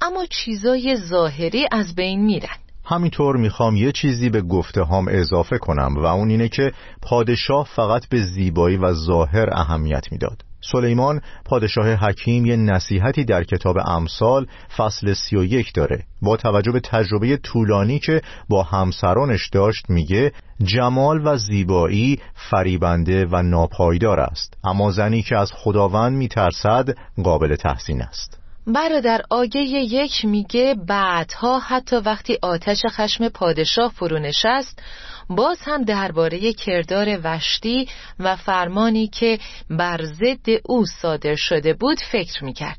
اما 0.00 0.26
چیزای 0.26 0.96
ظاهری 0.96 1.66
از 1.72 1.94
بین 1.94 2.20
میرن. 2.20 2.56
همینطور 2.84 3.36
می‌خوام 3.36 3.76
یه 3.76 3.92
چیزی 3.92 4.30
به 4.30 4.42
گفته 4.42 4.82
هام 4.82 5.06
اضافه 5.08 5.58
کنم 5.58 5.94
و 5.96 6.04
اون 6.06 6.30
اینه 6.30 6.48
که 6.48 6.72
پادشاه 7.02 7.68
فقط 7.76 8.08
به 8.08 8.20
زیبایی 8.20 8.76
و 8.76 8.92
ظاهر 8.92 9.48
اهمیت 9.52 10.12
می‌داد. 10.12 10.42
سلیمان 10.72 11.20
پادشاه 11.44 11.94
حکیم 11.94 12.46
یه 12.46 12.56
نصیحتی 12.56 13.24
در 13.24 13.44
کتاب 13.44 13.76
امثال 13.86 14.46
فصل 14.76 15.12
سی 15.12 15.36
و 15.36 15.44
یک 15.44 15.74
داره. 15.74 16.04
با 16.22 16.36
توجه 16.36 16.72
به 16.72 16.80
تجربه 16.80 17.36
طولانی 17.36 17.98
که 17.98 18.22
با 18.48 18.62
همسرانش 18.62 19.48
داشت 19.48 19.90
میگه 19.90 20.32
جمال 20.62 21.26
و 21.26 21.36
زیبایی 21.36 22.20
فریبنده 22.34 23.26
و 23.26 23.42
ناپایدار 23.42 24.20
است 24.20 24.54
اما 24.64 24.90
زنی 24.90 25.22
که 25.22 25.36
از 25.36 25.52
خداوند 25.52 26.16
میترسد 26.16 26.88
قابل 27.24 27.56
تحسین 27.56 28.02
است. 28.02 28.39
برادر 28.66 29.22
آیه 29.30 29.62
یک 29.92 30.24
میگه 30.24 30.74
بعدها 30.88 31.58
حتی 31.58 31.96
وقتی 31.96 32.38
آتش 32.42 32.86
خشم 32.86 33.28
پادشاه 33.28 33.92
فرو 33.92 34.18
نشست 34.18 34.82
باز 35.28 35.58
هم 35.64 35.82
درباره 35.82 36.52
کردار 36.52 37.20
وشتی 37.24 37.88
و 38.18 38.36
فرمانی 38.36 39.08
که 39.08 39.38
بر 39.70 40.04
ضد 40.04 40.46
او 40.64 40.86
صادر 40.86 41.34
شده 41.34 41.74
بود 41.74 41.98
فکر 42.12 42.44
می‌کرد 42.44 42.78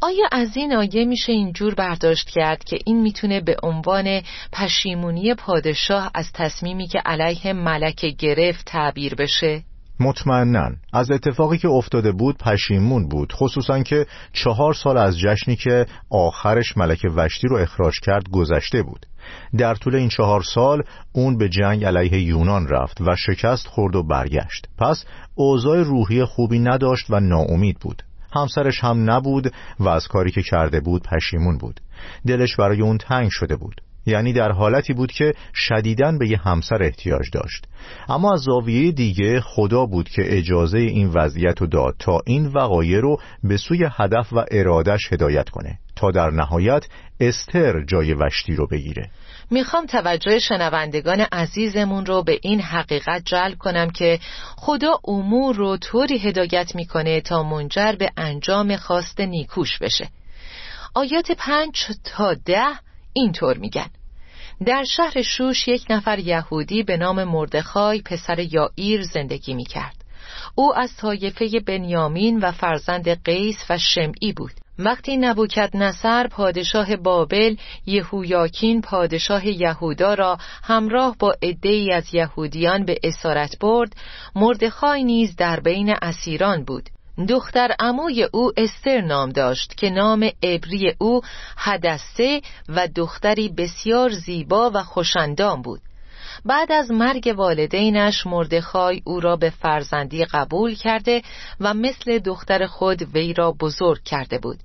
آیا 0.00 0.28
از 0.32 0.56
این 0.56 0.74
آیه 0.74 1.04
میشه 1.04 1.32
اینجور 1.32 1.74
برداشت 1.74 2.30
کرد 2.30 2.64
که 2.64 2.78
این 2.86 3.00
می‌تونه 3.00 3.40
به 3.40 3.56
عنوان 3.62 4.22
پشیمونی 4.52 5.34
پادشاه 5.34 6.10
از 6.14 6.32
تصمیمی 6.34 6.86
که 6.86 6.98
علیه 6.98 7.52
ملک 7.52 8.06
گرفت 8.06 8.64
تعبیر 8.64 9.14
بشه؟ 9.14 9.62
مطمئنا 10.00 10.70
از 10.92 11.10
اتفاقی 11.10 11.58
که 11.58 11.68
افتاده 11.68 12.12
بود 12.12 12.38
پشیمون 12.38 13.08
بود 13.08 13.32
خصوصا 13.32 13.82
که 13.82 14.06
چهار 14.32 14.74
سال 14.74 14.98
از 14.98 15.18
جشنی 15.18 15.56
که 15.56 15.86
آخرش 16.10 16.76
ملک 16.76 17.06
وشتی 17.16 17.48
رو 17.48 17.56
اخراج 17.56 18.00
کرد 18.02 18.30
گذشته 18.30 18.82
بود. 18.82 19.06
در 19.58 19.74
طول 19.74 19.94
این 19.94 20.08
چهار 20.08 20.42
سال 20.42 20.82
اون 21.12 21.38
به 21.38 21.48
جنگ 21.48 21.84
علیه 21.84 22.22
یونان 22.22 22.68
رفت 22.68 23.00
و 23.00 23.16
شکست 23.16 23.66
خورد 23.66 23.96
و 23.96 24.02
برگشت. 24.02 24.68
پس 24.78 25.04
اوضاع 25.34 25.82
روحی 25.82 26.24
خوبی 26.24 26.58
نداشت 26.58 27.06
و 27.10 27.20
ناامید 27.20 27.78
بود. 27.78 28.02
همسرش 28.34 28.84
هم 28.84 29.10
نبود 29.10 29.52
و 29.80 29.88
از 29.88 30.08
کاری 30.08 30.30
که 30.30 30.42
کرده 30.42 30.80
بود 30.80 31.02
پشیمون 31.02 31.58
بود. 31.58 31.80
دلش 32.26 32.56
برای 32.56 32.82
اون 32.82 32.98
تنگ 32.98 33.28
شده 33.30 33.56
بود. 33.56 33.80
یعنی 34.08 34.32
در 34.32 34.52
حالتی 34.52 34.92
بود 34.92 35.12
که 35.12 35.32
شدیدن 35.54 36.18
به 36.18 36.28
یه 36.28 36.38
همسر 36.38 36.82
احتیاج 36.82 37.30
داشت. 37.32 37.64
اما 38.08 38.32
از 38.32 38.40
زاویه 38.40 38.92
دیگه 38.92 39.40
خدا 39.40 39.86
بود 39.86 40.08
که 40.08 40.38
اجازه 40.38 40.78
این 40.78 41.08
وضعیت 41.08 41.60
رو 41.60 41.66
داد 41.66 41.94
تا 41.98 42.20
این 42.26 42.46
وقایع 42.46 43.00
رو 43.00 43.20
به 43.44 43.56
سوی 43.56 43.86
هدف 43.90 44.32
و 44.32 44.44
ارادش 44.50 45.12
هدایت 45.12 45.48
کنه 45.48 45.78
تا 45.96 46.10
در 46.10 46.30
نهایت 46.30 46.86
استر 47.20 47.84
جای 47.84 48.14
وشتی 48.14 48.54
رو 48.54 48.66
بگیره. 48.66 49.10
می‌خوام 49.50 49.86
توجه 49.86 50.38
شنوندگان 50.38 51.20
عزیزمون 51.20 52.06
رو 52.06 52.22
به 52.22 52.38
این 52.42 52.60
حقیقت 52.60 53.22
جلب 53.24 53.58
کنم 53.58 53.90
که 53.90 54.18
خدا 54.56 55.00
امور 55.04 55.56
رو 55.56 55.76
طوری 55.76 56.18
هدایت 56.18 56.74
می‌کنه 56.74 57.20
تا 57.20 57.42
منجر 57.42 57.92
به 57.92 58.10
انجام 58.16 58.76
خواست 58.76 59.20
نیکوش 59.20 59.78
بشه. 59.78 60.08
آیات 60.94 61.32
پنج 61.38 61.86
تا 62.04 62.34
ده 62.34 62.66
اینطور 63.12 63.58
میگن. 63.58 63.86
در 64.66 64.84
شهر 64.84 65.22
شوش 65.22 65.68
یک 65.68 65.84
نفر 65.90 66.18
یهودی 66.18 66.82
به 66.82 66.96
نام 66.96 67.24
مردخای 67.24 68.02
پسر 68.02 68.38
یائیر 68.38 69.02
زندگی 69.02 69.54
می‌کرد. 69.54 70.04
او 70.54 70.74
از 70.78 70.96
طایفه 70.96 71.60
بنیامین 71.66 72.38
و 72.38 72.52
فرزند 72.52 73.24
قیس 73.24 73.56
و 73.70 73.78
شمعی 73.78 74.32
بود. 74.32 74.52
وقتی 74.78 75.16
نبوکت 75.16 75.70
نصر 75.76 76.26
پادشاه 76.26 76.96
بابل 76.96 77.56
یهویاکین 77.86 78.80
پادشاه 78.80 79.46
یهودا 79.46 80.14
را 80.14 80.38
همراه 80.62 81.16
با 81.18 81.34
عدهای 81.42 81.92
از 81.92 82.14
یهودیان 82.14 82.84
به 82.84 82.98
اسارت 83.02 83.58
برد 83.58 83.96
مردخای 84.34 85.04
نیز 85.04 85.36
در 85.36 85.60
بین 85.60 85.94
اسیران 86.02 86.64
بود. 86.64 86.90
دختر 87.26 87.74
عموی 87.80 88.28
او 88.32 88.52
استر 88.56 89.00
نام 89.00 89.30
داشت 89.30 89.74
که 89.76 89.90
نام 89.90 90.30
عبری 90.42 90.94
او 90.98 91.20
هدسه 91.56 92.40
و 92.68 92.88
دختری 92.94 93.48
بسیار 93.48 94.10
زیبا 94.10 94.70
و 94.74 94.82
خوشندام 94.82 95.62
بود. 95.62 95.80
بعد 96.44 96.72
از 96.72 96.90
مرگ 96.90 97.34
والدینش 97.36 98.26
مردخای 98.26 99.02
او 99.04 99.20
را 99.20 99.36
به 99.36 99.50
فرزندی 99.50 100.24
قبول 100.24 100.74
کرده 100.74 101.22
و 101.60 101.74
مثل 101.74 102.18
دختر 102.18 102.66
خود 102.66 103.02
وی 103.14 103.34
را 103.34 103.52
بزرگ 103.52 104.02
کرده 104.02 104.38
بود. 104.38 104.58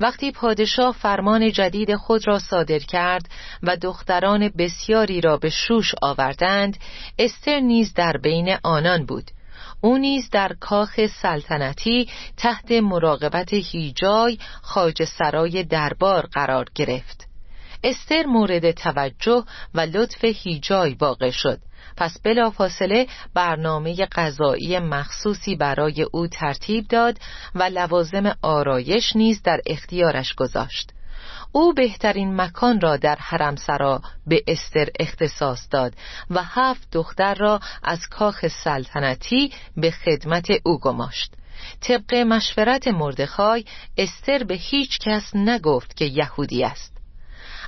وقتی 0.00 0.32
پادشاه 0.32 0.94
فرمان 0.94 1.52
جدید 1.52 1.96
خود 1.96 2.26
را 2.26 2.38
صادر 2.38 2.78
کرد 2.78 3.28
و 3.62 3.76
دختران 3.76 4.50
بسیاری 4.58 5.20
را 5.20 5.36
به 5.36 5.50
شوش 5.50 5.94
آوردند 6.02 6.76
استر 7.18 7.60
نیز 7.60 7.94
در 7.94 8.16
بین 8.22 8.56
آنان 8.62 9.06
بود. 9.06 9.30
او 9.80 9.98
نیز 9.98 10.30
در 10.30 10.52
کاخ 10.60 11.06
سلطنتی 11.06 12.08
تحت 12.36 12.72
مراقبت 12.72 13.52
هیجای 13.52 14.38
خاج 14.62 15.04
سرای 15.04 15.64
دربار 15.64 16.26
قرار 16.26 16.66
گرفت. 16.74 17.26
استر 17.84 18.22
مورد 18.26 18.70
توجه 18.70 19.44
و 19.74 19.80
لطف 19.80 20.24
هیجای 20.24 20.94
واقع 20.94 21.30
شد. 21.30 21.58
پس 21.96 22.20
بلافاصله 22.24 23.06
برنامه 23.34 24.06
غذایی 24.06 24.78
مخصوصی 24.78 25.56
برای 25.56 26.02
او 26.02 26.26
ترتیب 26.26 26.88
داد 26.88 27.18
و 27.54 27.62
لوازم 27.62 28.36
آرایش 28.42 29.16
نیز 29.16 29.42
در 29.42 29.60
اختیارش 29.66 30.34
گذاشت. 30.34 30.92
او 31.52 31.72
بهترین 31.74 32.40
مکان 32.40 32.80
را 32.80 32.96
در 32.96 33.16
حرمسرا 33.16 34.02
به 34.26 34.44
استر 34.46 34.88
اختصاص 35.00 35.68
داد 35.70 35.94
و 36.30 36.42
هفت 36.42 36.88
دختر 36.92 37.34
را 37.34 37.60
از 37.82 38.08
کاخ 38.08 38.48
سلطنتی 38.48 39.52
به 39.76 39.90
خدمت 39.90 40.48
او 40.64 40.78
گماشت. 40.78 41.32
طبق 41.80 42.14
مشورت 42.14 42.88
مردخای 42.88 43.64
استر 43.98 44.44
به 44.44 44.54
هیچ 44.54 44.98
کس 44.98 45.36
نگفت 45.36 45.96
که 45.96 46.04
یهودی 46.04 46.64
است. 46.64 46.96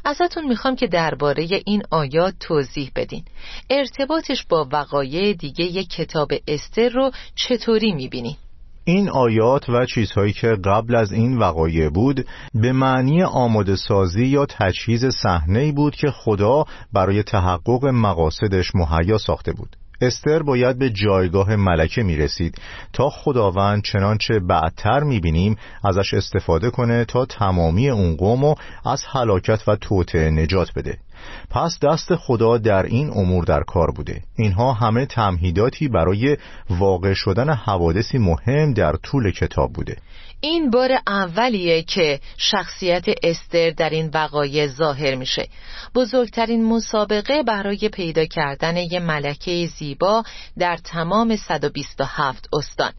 ازتون 0.04 0.48
می‌خوام 0.48 0.76
که 0.76 0.86
درباره 0.86 1.48
این 1.66 1.82
آیات 1.90 2.34
توضیح 2.40 2.90
بدین. 2.96 3.24
ارتباطش 3.70 4.44
با 4.48 4.68
وقایع 4.72 5.32
دیگه 5.32 5.64
یک 5.64 5.90
کتاب 5.90 6.32
استر 6.48 6.88
رو 6.88 7.10
چطوری 7.34 7.92
می‌بینین؟ 7.92 8.36
این 8.84 9.08
آیات 9.08 9.68
و 9.68 9.86
چیزهایی 9.86 10.32
که 10.32 10.48
قبل 10.64 10.94
از 10.94 11.12
این 11.12 11.38
وقایع 11.38 11.88
بود 11.88 12.26
به 12.54 12.72
معنی 12.72 13.22
آماده 13.22 13.76
سازی 13.76 14.24
یا 14.24 14.46
تجهیز 14.46 15.04
صحنه‌ای 15.22 15.72
بود 15.72 15.94
که 15.96 16.10
خدا 16.10 16.64
برای 16.92 17.22
تحقق 17.22 17.84
مقاصدش 17.84 18.74
مهیا 18.74 19.18
ساخته 19.18 19.52
بود. 19.52 19.76
استر 20.02 20.42
باید 20.42 20.78
به 20.78 20.90
جایگاه 20.90 21.56
ملکه 21.56 22.02
می 22.02 22.16
رسید 22.16 22.58
تا 22.92 23.10
خداوند 23.10 23.82
چنانچه 23.82 24.40
بعدتر 24.40 25.00
می 25.00 25.20
بینیم 25.20 25.56
ازش 25.84 26.14
استفاده 26.14 26.70
کنه 26.70 27.04
تا 27.04 27.24
تمامی 27.24 27.90
اون 27.90 28.16
قوم 28.16 28.54
از 28.86 29.04
هلاکت 29.08 29.68
و 29.68 29.76
توطعه 29.76 30.30
نجات 30.30 30.68
بده. 30.76 30.98
پس 31.50 31.78
دست 31.82 32.16
خدا 32.16 32.58
در 32.58 32.82
این 32.82 33.10
امور 33.10 33.44
در 33.44 33.62
کار 33.62 33.90
بوده. 33.90 34.22
اینها 34.36 34.72
همه 34.72 35.06
تمهیداتی 35.06 35.88
برای 35.88 36.36
واقع 36.70 37.12
شدن 37.14 37.50
حوادثی 37.50 38.18
مهم 38.18 38.72
در 38.72 38.96
طول 38.96 39.30
کتاب 39.30 39.72
بوده. 39.72 39.96
این 40.44 40.70
بار 40.70 40.98
اولیه 41.06 41.82
که 41.82 42.20
شخصیت 42.36 43.04
استر 43.22 43.70
در 43.70 43.90
این 43.90 44.10
وقایع 44.14 44.66
ظاهر 44.66 45.14
میشه. 45.14 45.48
بزرگترین 45.94 46.64
مسابقه 46.64 47.42
برای 47.42 47.88
پیدا 47.88 48.24
کردن 48.24 48.76
یه 48.76 49.00
ملکه 49.00 49.66
زیبا 49.78 50.24
در 50.58 50.76
تمام 50.76 51.36
127 51.36 52.48
استان. 52.52 52.92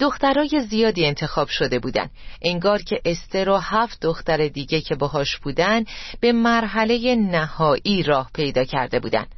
دخترای 0.00 0.66
زیادی 0.70 1.06
انتخاب 1.06 1.48
شده 1.48 1.78
بودند 1.78 2.10
انگار 2.42 2.82
که 2.82 3.00
استر 3.04 3.48
و 3.48 3.56
هفت 3.56 4.00
دختر 4.00 4.48
دیگه 4.48 4.80
که 4.80 4.94
باهاش 4.94 5.36
بودن 5.36 5.84
به 6.20 6.32
مرحله 6.32 7.14
نهایی 7.14 8.02
راه 8.02 8.30
پیدا 8.34 8.64
کرده 8.64 9.00
بودند 9.00 9.34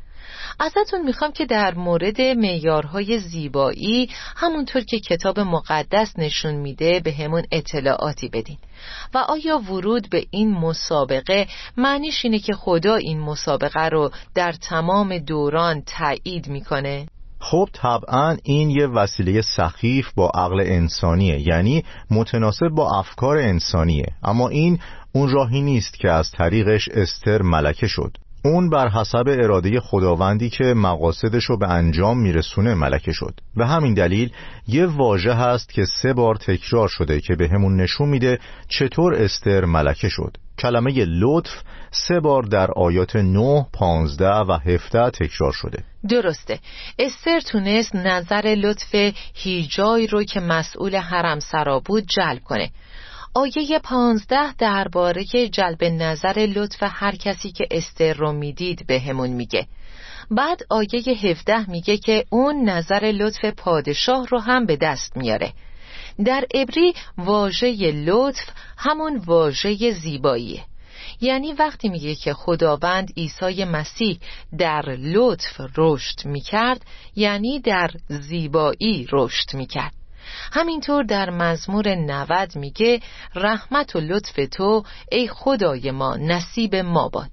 ازتون 0.61 1.03
می‌خوام 1.03 1.33
که 1.33 1.47
در 1.47 1.75
مورد 1.75 2.21
میارهای 2.21 3.19
زیبایی 3.19 4.11
همونطور 4.37 4.83
که 4.83 5.01
کتاب 5.01 5.41
مقدس 5.41 6.19
نشون 6.19 6.55
میده 6.55 7.01
به 7.01 7.13
همون 7.13 7.43
اطلاعاتی 7.53 8.29
بدین. 8.29 8.59
و 9.15 9.19
آیا 9.19 9.59
ورود 9.59 10.11
به 10.11 10.27
این 10.31 10.53
مسابقه 10.53 11.47
معنیش 11.77 12.25
اینه 12.25 12.39
که 12.39 12.53
خدا 12.53 12.95
این 12.95 13.21
مسابقه 13.21 13.89
رو 13.89 14.11
در 14.35 14.53
تمام 14.53 15.19
دوران 15.19 15.83
تایید 15.87 16.49
می‌کنه؟ 16.49 17.07
خب 17.41 17.69
طبعا 17.73 18.37
این 18.43 18.71
یه 18.71 18.87
وسیله 18.87 19.41
سخیف 19.41 20.11
با 20.15 20.31
عقل 20.35 20.61
انسانیه 20.61 21.49
یعنی 21.49 21.85
متناسب 22.11 22.69
با 22.69 22.99
افکار 22.99 23.39
انسانیه. 23.39 24.07
اما 24.23 24.49
این 24.49 24.79
اون 25.13 25.31
راهی 25.31 25.63
نیست 25.63 25.99
که 25.99 26.11
از 26.11 26.31
طریقش 26.31 26.89
استر 26.89 27.43
ملکه 27.43 27.87
شد. 27.87 28.17
اون 28.45 28.71
بر 28.71 28.89
حسب 28.89 29.25
اراده 29.27 29.81
خداوندی 29.81 30.51
که 30.51 30.65
مقاصدش 30.65 31.45
رو 31.45 31.59
به 31.59 31.69
انجام 31.69 32.19
میرسونه 32.19 32.75
ملکه 32.75 33.13
شد. 33.13 33.41
به 33.57 33.67
همین 33.67 33.95
دلیل 33.95 34.31
یه 34.69 34.87
واژه 34.87 35.35
هست 35.35 35.73
که 35.73 35.85
سه 35.85 36.13
بار 36.13 36.35
تکرار 36.35 36.89
شده 36.89 37.21
که 37.21 37.37
به 37.37 37.49
همون 37.49 37.81
نشون 37.81 38.09
میده 38.09 38.39
چطور 38.69 39.15
استر 39.15 39.65
ملکه 39.65 40.09
شد. 40.09 40.37
کلمه 40.59 41.05
لطف 41.05 41.63
سه 41.91 42.21
بار 42.21 42.43
در 42.43 42.71
آیات 42.71 43.17
9, 43.17 43.67
15 43.73 44.27
و 44.27 44.59
17 44.65 45.11
تکرار 45.11 45.53
شده. 45.53 45.85
درسته. 46.09 46.59
استر 46.99 47.41
تونست 47.41 47.97
نظر 47.97 48.55
لطف 48.59 49.15
هیجای 49.35 50.07
رو 50.07 50.25
که 50.25 50.41
مسئول 50.41 50.97
حرم 50.97 51.39
سرا 51.39 51.81
بود 51.81 52.05
جلب 52.17 52.43
کنه. 52.45 52.71
آیه 53.35 53.79
پانزده 53.79 54.53
درباره 54.53 55.25
جلب 55.25 55.85
نظر 55.85 56.49
لطف 56.55 56.79
هر 56.83 57.17
کسی 57.17 57.53
که 57.53 57.67
استر 57.71 58.13
رو 58.13 58.33
می‌دید 58.33 58.87
به 58.87 59.01
همون 59.01 59.31
میگه. 59.31 59.67
بعد 60.31 60.61
آیه 60.71 61.03
17 61.23 61.71
میگه 61.71 61.97
که 61.97 62.25
اون 62.31 62.69
نظر 62.69 63.13
لطف 63.15 63.45
پادشاه 63.45 64.27
رو 64.27 64.39
هم 64.39 64.67
به 64.67 64.77
دست 64.77 65.17
میاره 65.17 65.53
در 66.25 66.45
عبری 66.55 66.95
واژه 67.19 67.93
لطف 67.93 68.49
همون 68.79 69.17
واژه 69.17 69.91
زیباییه. 69.91 70.65
یعنی 71.21 71.53
وقتی 71.53 71.89
میگه 71.89 72.15
که 72.15 72.35
خداوند 72.35 73.13
عیسی 73.17 73.65
مسیح 73.65 74.19
در 74.59 74.83
لطف 74.99 75.61
رشد 75.77 76.25
می‌کرد 76.27 76.85
یعنی 77.17 77.61
در 77.61 77.91
زیبایی 78.09 79.07
رشد 79.13 79.55
می‌کرد. 79.55 80.00
همینطور 80.53 81.03
در 81.03 81.31
مزمور 81.31 81.95
90 81.95 82.57
میگه 82.57 83.01
رحمت 83.35 83.97
و 83.97 84.01
لطف 84.01 84.41
تو 84.53 84.85
ای 85.13 85.29
خدای 85.29 85.91
ما 85.91 86.17
نصیب 86.17 86.77
ما 86.77 87.09
باد. 87.09 87.31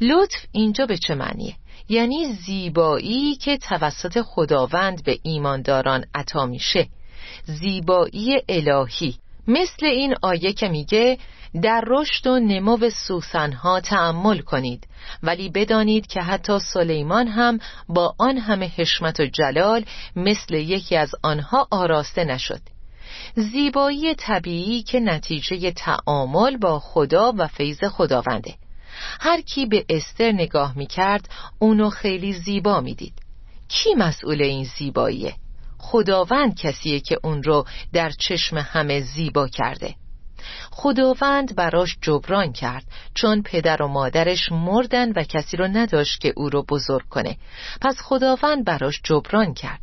لطف 0.00 0.46
اینجا 0.52 0.86
به 0.86 0.98
چه 0.98 1.14
معنیه؟ 1.14 1.54
یعنی 1.88 2.32
زیبایی 2.32 3.36
که 3.36 3.56
توسط 3.56 4.22
خداوند 4.22 5.04
به 5.04 5.18
ایمانداران 5.22 6.04
عطا 6.14 6.46
میشه. 6.46 6.88
زیبایی 7.44 8.42
الهی. 8.48 9.18
مثل 9.48 9.86
این 9.86 10.14
آیه 10.22 10.52
که 10.52 10.68
میگه 10.68 11.18
در 11.62 11.84
رشد 11.86 12.26
و 12.26 12.38
نمو 12.38 12.90
سوسنها 12.90 13.80
تعمل 13.80 14.38
کنید. 14.38 14.86
ولی 15.22 15.48
بدانید 15.48 16.06
که 16.06 16.20
حتی 16.20 16.58
سلیمان 16.58 17.28
هم 17.28 17.58
با 17.88 18.14
آن 18.18 18.38
همه 18.38 18.72
حشمت 18.76 19.20
و 19.20 19.26
جلال 19.26 19.84
مثل 20.16 20.54
یکی 20.54 20.96
از 20.96 21.10
آنها 21.22 21.68
آراسته 21.70 22.24
نشد. 22.24 22.60
زیبایی 23.34 24.14
طبیعی 24.14 24.82
که 24.82 25.00
نتیجه 25.00 25.70
تعامل 25.70 26.56
با 26.56 26.78
خدا 26.78 27.32
و 27.36 27.46
فیض 27.46 27.84
خداونده. 27.84 28.54
هر 29.20 29.40
کی 29.40 29.66
به 29.66 29.84
استر 29.88 30.32
نگاه 30.32 30.78
می‌کرد 30.78 31.28
اونو 31.58 31.90
خیلی 31.90 32.32
زیبا 32.32 32.80
می‌دید. 32.80 33.14
کی 33.68 33.94
مسئول 33.94 34.42
این 34.42 34.64
زیباییه؟ 34.64 35.34
خداوند 35.82 36.54
کسیه 36.54 37.00
که 37.00 37.18
اون 37.22 37.42
رو 37.42 37.64
در 37.92 38.10
چشم 38.10 38.56
همه 38.56 39.00
زیبا 39.00 39.48
کرده. 39.48 39.94
خداوند 40.70 41.56
براش 41.56 41.96
جبران 42.02 42.52
کرد 42.52 42.84
چون 43.14 43.42
پدر 43.42 43.82
و 43.82 43.88
مادرش 43.88 44.52
مردن 44.52 45.12
و 45.12 45.22
کسی 45.22 45.56
رو 45.56 45.68
نداشت 45.68 46.20
که 46.20 46.32
او 46.36 46.48
رو 46.48 46.62
بزرگ 46.68 47.08
کنه. 47.08 47.36
پس 47.80 47.96
خداوند 48.00 48.64
براش 48.64 49.00
جبران 49.04 49.54
کرد. 49.54 49.80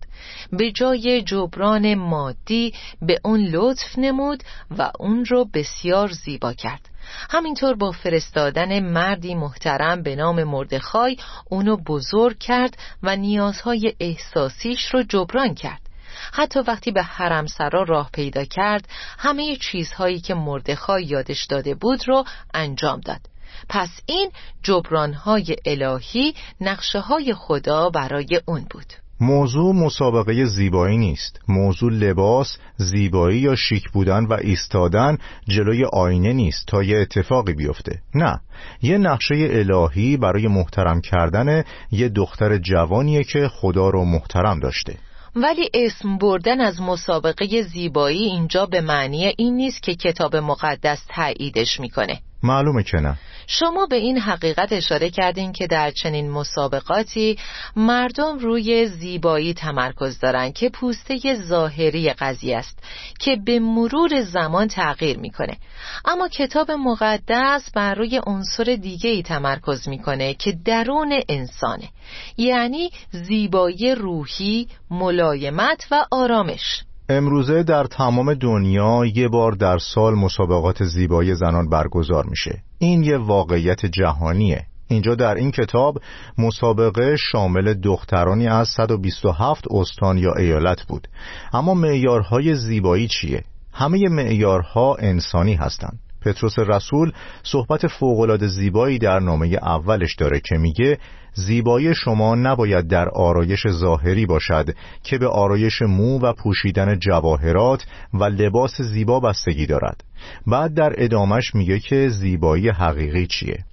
به 0.52 0.72
جای 0.72 1.22
جبران 1.22 1.96
مادی 1.96 2.74
به 3.02 3.20
اون 3.24 3.40
لطف 3.40 3.98
نمود 3.98 4.44
و 4.78 4.92
اون 5.00 5.26
رو 5.26 5.46
بسیار 5.54 6.12
زیبا 6.12 6.54
کرد. 6.54 6.90
همینطور 7.30 7.76
با 7.76 7.92
فرستادن 7.92 8.80
مردی 8.80 9.36
محترم 9.36 10.04
به 10.04 10.16
نام 10.16 10.44
مردخای 10.44 11.18
اونو 11.50 11.78
بزرگ 11.78 12.38
کرد 12.40 12.78
و 13.04 13.16
نیازهای 13.16 13.94
احساسیش 14.00 14.86
رو 14.94 15.04
جبران 15.04 15.56
کرد. 15.56 15.89
حتی 16.34 16.60
وقتی 16.60 16.92
به 16.92 17.04
حرم 17.04 17.48
سرا 17.48 17.84
راه 17.84 18.10
پیدا 18.14 18.46
کرد 18.46 18.88
همه 19.18 19.56
چیزهایی 19.56 20.20
که 20.20 20.34
مردخای 20.34 21.04
یادش 21.04 21.46
داده 21.46 21.76
بود 21.76 22.08
رو 22.08 22.24
انجام 22.54 23.00
داد. 23.00 23.22
پس 23.70 23.90
این 24.06 24.32
جبرانهای 24.64 25.56
الهی 25.66 26.34
نقشه 26.62 27.00
های 27.00 27.34
خدا 27.34 27.90
برای 27.90 28.42
اون 28.46 28.66
بود. 28.72 28.94
موضوع 29.22 29.76
مسابقه 29.76 30.46
زیبایی 30.46 30.98
نیست. 30.98 31.40
موضوع 31.48 31.92
لباس، 31.92 32.58
زیبایی 32.78 33.40
یا 33.40 33.56
شیک 33.56 33.90
بودن 33.90 34.26
و 34.26 34.34
ایستادن 34.34 35.18
جلوی 35.48 35.86
آینه 35.86 36.34
نیست 36.34 36.68
تا 36.68 36.84
یه 36.84 36.98
اتفاقی 36.98 37.54
بیفته. 37.54 38.02
نه. 38.16 38.40
یه 38.82 38.98
نقشه 38.98 39.36
الهی 39.52 40.18
برای 40.18 40.48
محترم 40.48 41.02
کردن 41.02 41.64
یه 41.92 42.10
دختر 42.10 42.58
جوانیه 42.58 43.24
که 43.24 43.48
خدا 43.48 43.90
رو 43.90 44.06
محترم 44.06 44.60
داشته. 44.60 44.98
ولی 45.36 45.70
اسم 45.74 46.18
بردن 46.18 46.62
از 46.62 46.82
مسابقه 46.82 47.62
زیبایی 47.62 48.24
اینجا 48.24 48.66
به 48.66 48.82
معنی 48.82 49.34
این 49.38 49.56
نیست 49.56 49.84
که 49.84 49.96
کتاب 49.96 50.36
مقدس 50.36 51.06
تاییدش 51.10 51.80
می‌کنه. 51.80 52.22
معلومه 52.44 52.84
که 52.84 52.98
نه. 52.98 53.18
شما 53.48 53.86
به 53.86 53.96
این 53.96 54.18
حقیقت 54.18 54.74
اشاره 54.74 55.10
کردین 55.10 55.52
که 55.52 55.68
در 55.68 55.92
چنین 55.92 56.30
مسابقاتی 56.32 57.38
مردم 57.76 58.38
روی 58.40 58.86
زیبایی 58.86 59.54
تمرکز 59.54 60.20
دارن 60.20 60.52
که 60.52 60.70
پوسته 60.70 61.36
ظاهری 61.36 62.14
قضیه 62.14 62.58
است 62.58 62.84
که 63.20 63.38
به 63.46 63.60
مرور 63.60 64.22
زمان 64.22 64.68
تغییر 64.68 65.20
می‌کنه. 65.20 65.58
اما 66.06 66.28
کتاب 66.28 66.72
مقدس 66.72 67.72
بر 67.76 67.94
روی 67.96 68.22
عنصر 68.26 68.64
دیگه 68.64 69.10
ای 69.10 69.24
تمرکز 69.24 69.88
می‌کنه 69.88 70.34
که 70.34 70.58
درون 70.66 71.20
انسانه 71.30 71.90
یعنی 72.38 72.90
زیبایی 73.12 73.96
روحی، 73.96 74.68
ملایمت 74.92 75.88
و 75.92 76.06
آرامش. 76.12 76.84
امروزه 77.12 77.64
در 77.64 77.84
تمام 77.84 78.34
دنیا 78.34 79.06
یه 79.16 79.28
بار 79.28 79.52
در 79.52 79.78
سال 79.78 80.14
مسابقات 80.16 80.84
زیبایی 80.84 81.36
زنان 81.36 81.70
برگزار 81.70 82.26
میشه. 82.26 82.64
این 82.80 83.04
یه 83.04 83.18
واقعیت 83.18 83.86
جهانیه. 83.86 84.66
اینجا 84.88 85.16
در 85.16 85.36
این 85.36 85.52
کتاب 85.52 86.02
مسابقه 86.38 87.16
شامل 87.32 87.74
دخترانی 87.74 88.48
از 88.48 88.68
127 88.68 89.66
استان 89.72 90.18
یا 90.18 90.34
ایالت 90.34 90.84
بود. 90.84 91.08
اما 91.54 91.74
معیارهای 91.74 92.56
زیبایی 92.56 93.08
چیه؟ 93.08 93.44
همه 93.74 94.10
معیارها 94.10 94.96
انسانی 94.96 95.54
هستند. 95.54 96.00
پتروس 96.22 96.60
رسول 96.60 97.12
صحبت 97.44 97.88
فوقالعاده 97.88 98.48
زیبایی 98.48 98.98
در 98.98 99.20
نامه 99.20 99.48
اولش 99.48 100.16
داره 100.16 100.40
که 100.40 100.58
میگه 100.58 100.98
زیبایی 101.34 101.96
شما 101.96 102.36
نباید 102.36 102.88
در 102.88 103.10
آرایش 103.10 103.68
ظاهری 103.68 104.26
باشد 104.26 104.70
که 105.04 105.18
به 105.18 105.28
آرایش 105.28 105.82
مو 105.82 106.20
و 106.20 106.34
پوشیدن 106.34 107.00
جواهرات 107.00 107.86
و 108.14 108.24
لباس 108.24 108.82
زیبا 108.82 109.20
بستگی 109.20 109.66
دارد. 109.66 110.04
بعد 110.48 110.74
در 110.74 110.94
ادامش 110.98 111.56
میگه 111.56 111.80
که 111.80 112.10
زیبایی 112.10 112.70
حقیقی 112.70 113.28
چیه؟ 113.28 113.64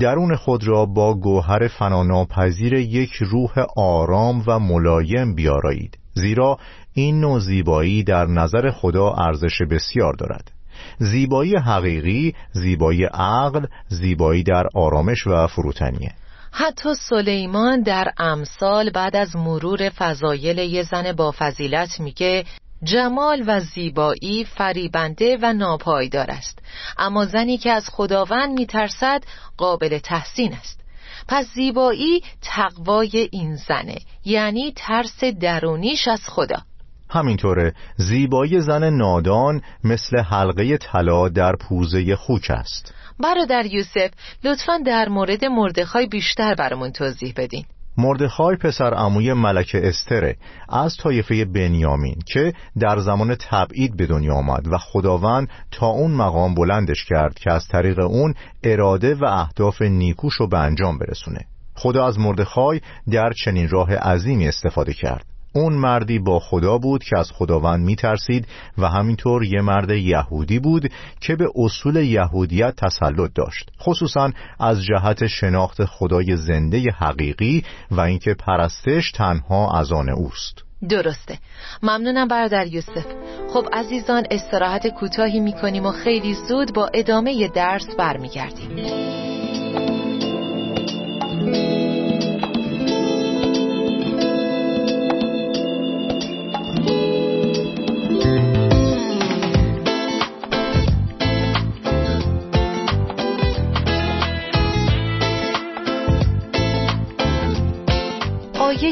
درون 0.00 0.36
خود 0.36 0.68
را 0.68 0.86
با 0.86 1.14
گوهر 1.14 1.68
فناناپذیر 1.68 2.74
یک 2.74 3.12
روح 3.12 3.52
آرام 3.76 4.44
و 4.46 4.58
ملایم 4.58 5.34
بیارایید 5.34 5.98
زیرا 6.14 6.58
این 6.92 7.20
نوع 7.20 7.40
زیبایی 7.40 8.02
در 8.02 8.26
نظر 8.26 8.70
خدا 8.70 9.12
ارزش 9.12 9.62
بسیار 9.70 10.14
دارد. 10.14 10.57
زیبایی 10.98 11.56
حقیقی 11.56 12.34
زیبایی 12.52 13.04
عقل 13.04 13.66
زیبایی 13.88 14.42
در 14.42 14.66
آرامش 14.74 15.26
و 15.26 15.46
فروتنیه. 15.46 16.12
حتی 16.52 16.94
سلیمان 16.94 17.82
در 17.82 18.12
امثال 18.18 18.90
بعد 18.90 19.16
از 19.16 19.36
مرور 19.36 19.88
فضایل 19.88 20.58
یه 20.58 20.82
زن 20.82 21.12
با 21.12 21.34
فضیلت 21.38 22.00
میگه 22.00 22.44
جمال 22.82 23.44
و 23.46 23.60
زیبایی 23.60 24.44
فریبنده 24.44 25.38
و 25.42 25.52
ناپایدار 25.52 26.30
است. 26.30 26.58
اما 26.98 27.26
زنی 27.26 27.58
که 27.58 27.70
از 27.70 27.88
خداوند 27.88 28.58
میترسد 28.58 29.22
قابل 29.56 29.98
تحسین 29.98 30.54
است. 30.54 30.80
پس 31.28 31.46
زیبایی 31.54 32.20
تقوای 32.42 33.28
این 33.32 33.56
زنه 33.56 33.98
یعنی 34.24 34.72
ترس 34.76 35.24
درونیش 35.24 36.08
از 36.08 36.20
خدا. 36.26 36.62
همینطوره 37.10 37.72
زیبایی 37.96 38.60
زن 38.60 38.96
نادان 38.96 39.62
مثل 39.84 40.18
حلقه 40.18 40.76
طلا 40.76 41.28
در 41.28 41.56
پوزه 41.56 42.16
خوک 42.16 42.46
است. 42.50 42.94
برادر 43.20 43.66
یوسف 43.66 44.10
لطفا 44.44 44.78
در 44.86 45.08
مورد 45.08 45.44
مردخای 45.44 46.06
بیشتر 46.06 46.54
برامون 46.54 46.92
توضیح 46.92 47.32
بدین. 47.36 47.64
مردخای 47.98 48.56
پسر 48.56 48.94
عموی 48.94 49.32
ملک 49.32 49.70
استره 49.74 50.36
از 50.68 50.96
طایفه 50.96 51.44
بنیامین 51.44 52.16
که 52.26 52.52
در 52.80 52.98
زمان 52.98 53.34
تبعید 53.34 53.96
به 53.96 54.06
دنیا 54.06 54.34
آمد 54.34 54.68
و 54.72 54.78
خداوند 54.78 55.48
تا 55.70 55.86
اون 55.86 56.10
مقام 56.10 56.54
بلندش 56.54 57.04
کرد 57.04 57.38
که 57.38 57.52
از 57.52 57.68
طریق 57.68 57.98
اون 57.98 58.34
اراده 58.62 59.14
و 59.14 59.24
اهداف 59.24 59.82
نیکوش 59.82 60.34
رو 60.34 60.48
به 60.48 60.58
انجام 60.58 60.98
برسونه. 60.98 61.40
خدا 61.74 62.06
از 62.06 62.18
مردخای 62.18 62.80
در 63.10 63.32
چنین 63.32 63.68
راه 63.68 63.94
عظیمی 63.94 64.48
استفاده 64.48 64.92
کرد. 64.92 65.24
اون 65.58 65.72
مردی 65.72 66.18
با 66.18 66.38
خدا 66.38 66.78
بود 66.78 67.04
که 67.04 67.18
از 67.18 67.32
خداوند 67.32 67.84
میترسید 67.84 68.48
و 68.78 68.88
همینطور 68.88 69.44
یه 69.44 69.60
مرد 69.60 69.90
یهودی 69.90 70.58
بود 70.58 70.92
که 71.20 71.36
به 71.36 71.48
اصول 71.54 71.96
یهودیت 71.96 72.74
تسلط 72.76 73.30
داشت 73.34 73.70
خصوصا 73.80 74.30
از 74.60 74.84
جهت 74.84 75.26
شناخت 75.26 75.84
خدای 75.84 76.36
زنده 76.36 76.90
حقیقی 76.98 77.64
و 77.90 78.00
اینکه 78.00 78.34
پرستش 78.34 79.12
تنها 79.12 79.78
از 79.78 79.92
آن 79.92 80.08
اوست. 80.08 80.64
درسته. 80.88 81.38
ممنونم 81.82 82.28
برادر 82.28 82.66
یوسف. 82.66 83.06
خب 83.52 83.68
عزیزان 83.72 84.24
استراحت 84.30 84.86
کوتاهی 84.86 85.40
می‌کنیم 85.40 85.86
و 85.86 85.90
خیلی 85.90 86.34
زود 86.34 86.72
با 86.74 86.90
ادامه 86.94 87.48
درس 87.48 87.96
برمیگردیم. 87.98 88.68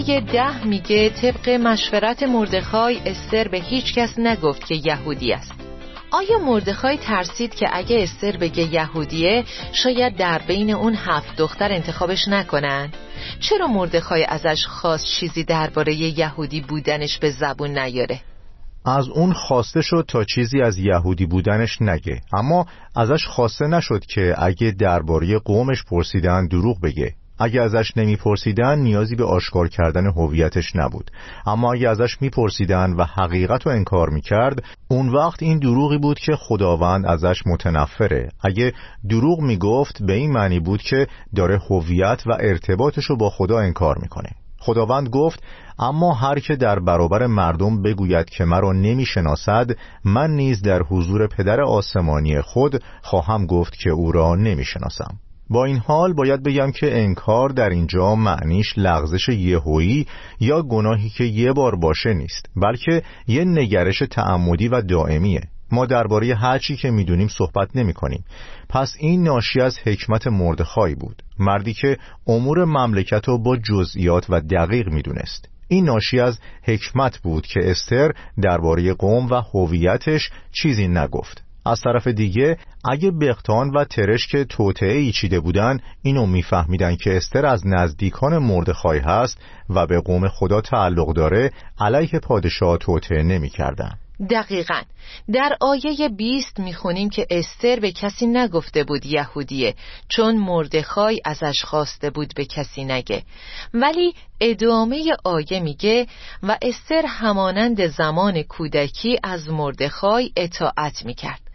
ده 0.07 0.64
میگه 0.64 1.11
طبق 1.11 1.49
مشورت 1.49 2.23
مردخای 2.23 3.01
استر 3.07 3.49
به 3.49 3.59
هیچ 3.59 3.95
کس 3.95 4.19
نگفت 4.19 4.66
که 4.66 4.75
یهودی 4.75 5.33
است 5.33 5.53
آیا 6.11 6.38
مردخای 6.38 6.97
ترسید 6.97 7.55
که 7.55 7.66
اگه 7.73 8.03
استر 8.03 8.37
بگه 8.37 8.75
یهودیه 8.75 9.45
شاید 9.73 10.16
در 10.16 10.42
بین 10.49 10.71
اون 10.71 10.95
هفت 10.95 11.37
دختر 11.37 11.73
انتخابش 11.73 12.29
نکنن؟ 12.29 12.92
چرا 13.40 13.66
مردخای 13.66 14.25
ازش 14.29 14.66
خواست 14.66 15.07
چیزی 15.07 15.45
درباره 15.45 15.95
یهودی 15.95 16.61
بودنش 16.61 17.19
به 17.19 17.31
زبون 17.31 17.79
نیاره؟ 17.79 18.21
از 18.87 19.09
اون 19.09 19.33
خواسته 19.33 19.83
شد 19.83 20.05
تا 20.09 20.25
چیزی 20.25 20.61
از 20.61 20.79
یهودی 20.79 21.27
بودنش 21.27 21.83
نگه 21.83 22.21
اما 22.33 22.66
ازش 22.97 23.27
خواسته 23.27 23.66
نشد 23.66 24.05
که 24.05 24.35
اگه 24.38 24.71
درباره 24.71 25.38
قومش 25.38 25.85
پرسیدن 25.85 26.47
دروغ 26.47 26.81
بگه 26.81 27.14
اگه 27.38 27.62
ازش 27.62 27.96
نمیپرسیدن 27.96 28.79
نیازی 28.79 29.16
به 29.16 29.25
آشکار 29.25 29.68
کردن 29.68 30.07
هویتش 30.07 30.77
نبود. 30.77 31.11
اما 31.46 31.72
اگه 31.72 31.88
ازش 31.88 32.22
میپرسیدن 32.22 32.92
و 32.92 33.05
حقیقت 33.05 33.66
رو 33.66 33.72
انکار 33.72 34.11
می‌کرد 34.11 34.62
اون 34.88 35.09
وقت 35.09 35.42
این 35.42 35.59
دروغی 35.59 35.99
بود 35.99 36.18
که 36.18 36.37
خداوند 36.37 37.07
ازش 37.07 37.42
متنفره. 37.46 38.29
اگه 38.40 38.72
دروغ 39.09 39.40
می‌گفت 39.40 40.03
به 40.03 40.12
این 40.12 40.33
معنی 40.33 40.61
بود 40.61 40.83
که 40.83 41.07
داره 41.35 41.59
هویت 41.70 42.22
و 42.27 42.33
ارتباطش 42.40 43.05
رو 43.05 43.16
با 43.16 43.31
خدا 43.31 43.59
انکار 43.59 43.99
می‌کنه. 43.99 44.31
خداوند 44.59 45.09
گفت 45.09 45.42
اما 45.79 46.14
هر 46.14 46.38
که 46.38 46.57
در 46.57 46.79
برابر 46.79 47.27
مردم 47.27 47.83
بگوید 47.83 48.31
که 48.31 48.44
مرا 48.44 48.72
نمی‌شناسد 48.72 49.70
من 50.05 50.31
نیز 50.31 50.62
در 50.62 50.83
حضور 50.83 51.27
پدر 51.27 51.61
آسمانی 51.61 52.40
خود 52.40 52.83
خواهم 53.03 53.46
گفت 53.46 53.77
که 53.79 53.90
او 53.90 54.12
را 54.12 54.35
نمی‌شناسم. 54.35 55.18
با 55.50 55.64
این 55.64 55.76
حال 55.76 56.12
باید 56.12 56.42
بگم 56.42 56.70
که 56.70 56.98
انکار 56.98 57.48
در 57.48 57.70
اینجا 57.70 58.14
معنیش 58.14 58.74
لغزش 58.76 59.28
یهویی 59.28 60.06
یا 60.40 60.62
گناهی 60.62 61.09
که 61.09 61.24
یه 61.24 61.52
بار 61.52 61.76
باشه 61.76 62.14
نیست 62.14 62.46
بلکه 62.56 63.02
یه 63.26 63.44
نگرش 63.44 64.02
تعمدی 64.11 64.68
و 64.68 64.82
دائمیه. 64.82 65.42
ما 65.72 65.87
درباره 65.87 66.35
هر 66.35 66.59
چی 66.59 66.76
که 66.76 66.90
می‌دونیم 66.90 67.28
صحبت 67.28 67.76
نمی 67.76 67.92
کنیم. 67.92 68.24
پس 68.68 68.94
این 68.98 69.22
ناشی 69.22 69.61
از 69.61 69.78
حکمت 69.78 70.26
مردخای 70.26 70.94
بود. 70.94 71.22
مردی 71.38 71.74
که 71.74 71.98
امور 72.26 72.64
مملکت 72.64 73.28
رو 73.28 73.38
با 73.38 73.56
جزئیات 73.56 74.26
و 74.28 74.40
دقیق 74.40 74.88
می‌دونست. 74.88 75.48
این 75.68 75.85
ناشی 75.85 76.20
از 76.20 76.38
حکمت 76.62 77.18
بود 77.18 77.46
که 77.46 77.61
استر 77.70 78.12
درباره 78.42 78.94
قوم 78.94 79.26
و 79.26 79.35
هویتش 79.35 80.30
چیزی 80.52 80.88
نگفت. 80.88 81.45
از 81.66 81.81
طرف 81.81 82.07
دیگه 82.07 82.59
اگه 82.85 83.11
بختان 83.11 83.70
و 83.70 83.85
ترش 83.85 84.26
که 84.26 84.44
توطعه 84.44 84.96
ای 84.96 85.12
چیده 85.12 85.40
بودن 85.40 85.81
اینو 86.02 86.26
میفهمیدن 86.26 86.96
که 86.96 87.16
استر 87.16 87.46
از 87.46 87.66
نزدیکان 87.66 88.38
مردخای 88.38 88.98
هست 88.98 89.38
و 89.70 89.87
به 89.87 90.00
قوم 90.00 90.29
خدا 90.29 90.61
تعلق 90.61 91.12
داره 91.12 91.52
علیه 91.81 92.20
پادشاه 92.22 92.79
توطعه 92.79 93.22
نمی‌کردن. 93.22 93.98
دقیقا. 94.31 94.81
در 95.33 95.57
آیه 95.61 96.09
20 96.09 96.61
می‌خونیم 96.61 97.11
که 97.11 97.26
استر 97.31 97.81
به 97.81 97.92
کسی 97.92 98.26
نگفته 98.26 98.85
بود 98.85 99.07
یهودیه 99.07 99.74
چون 100.09 100.37
مردخای 100.37 101.20
ازش 101.24 101.64
خواسته 101.64 102.11
بود 102.11 102.33
به 102.37 102.44
کسی 102.44 102.85
نگه. 102.85 103.22
ولی 103.74 104.14
ادامه 104.40 105.16
آیه 105.24 105.61
میگه 105.61 106.07
و 106.42 106.59
استر 106.62 107.02
همانند 107.07 107.87
زمان 107.87 108.42
کودکی 108.42 109.18
از 109.22 109.48
مردخای 109.48 110.33
اطاعت 110.37 111.07
می‌کرد. 111.07 111.45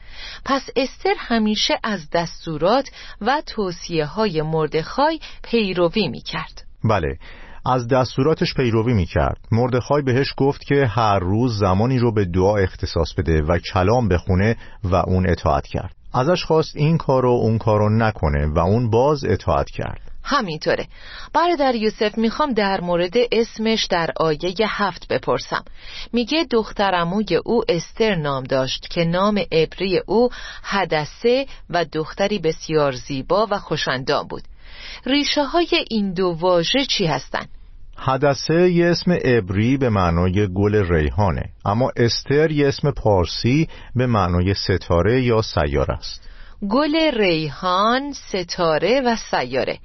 پس 0.46 0.70
استر 0.76 1.14
همیشه 1.18 1.80
از 1.84 2.10
دستورات 2.10 2.90
و 3.22 3.42
توصیه 3.46 4.06
های 4.06 4.42
مردخای 4.42 5.20
پیروی 5.44 6.08
می 6.08 6.22
کرد 6.22 6.64
بله 6.84 7.18
از 7.66 7.88
دستوراتش 7.88 8.54
پیروی 8.54 8.94
می 8.94 9.06
کرد 9.06 9.38
مردخای 9.52 10.02
بهش 10.02 10.34
گفت 10.38 10.62
که 10.66 10.86
هر 10.86 11.20
روز 11.20 11.60
زمانی 11.60 12.00
رو 12.00 12.14
به 12.14 12.26
دعا 12.26 12.58
اختصاص 12.58 13.14
بده 13.18 13.42
و 13.42 13.58
کلام 13.74 14.08
بخونه 14.08 14.56
و 14.84 14.96
اون 14.96 15.30
اطاعت 15.30 15.68
کرد. 15.68 15.96
ازش 16.14 16.44
خواست 16.44 16.76
این 16.76 16.98
کارو 16.98 17.30
اون 17.30 17.58
کارو 17.58 17.90
نکنه 17.90 18.48
و 18.48 18.60
اون 18.60 18.90
باز 18.90 19.26
اطاعت 19.26 19.70
کرد. 19.70 20.11
همینطوره. 20.24 20.88
برادر 21.34 21.76
یوسف 21.76 22.18
می‌خوام 22.18 22.54
در 22.54 22.82
مورد 22.82 23.14
اسمش 23.32 23.86
در 23.86 24.10
آیه 24.16 24.56
هفت 24.68 25.08
بپرسم. 25.08 25.64
میگه 26.14 26.46
دخترموی 26.52 27.36
او 27.46 27.64
استر 27.70 28.16
نام 28.16 28.44
داشت 28.44 28.88
که 28.90 29.06
نام 29.06 29.42
عبری 29.52 30.02
او 30.08 30.30
حدسه 30.64 31.46
و 31.70 31.86
دختری 31.86 32.40
بسیار 32.40 32.92
زیبا 32.92 33.48
و 33.52 33.58
خوشندام 33.58 34.28
بود. 34.28 34.44
ریشه 35.06 35.44
های 35.44 35.86
این 35.90 36.14
دو 36.14 36.38
واژه 36.40 36.86
چی 36.86 37.06
هستن؟ 37.06 37.46
حدسه 37.98 38.72
یه 38.72 38.86
اسم 38.86 39.12
عبری 39.12 39.78
به 39.78 39.90
معنای 39.90 40.48
گل 40.54 40.94
ریحانه 40.94 41.44
اما 41.66 41.92
استر 41.98 42.52
یه 42.52 42.68
اسم 42.68 42.92
پارسی 42.92 43.68
به 43.96 44.08
معنای 44.08 44.54
ستاره 44.54 45.22
یا 45.22 45.42
سیاره 45.42 45.94
است. 45.94 46.30
گل 46.70 46.96
ریحان، 47.18 48.14
ستاره 48.14 49.02
و 49.06 49.16
سیاره. 49.16 49.80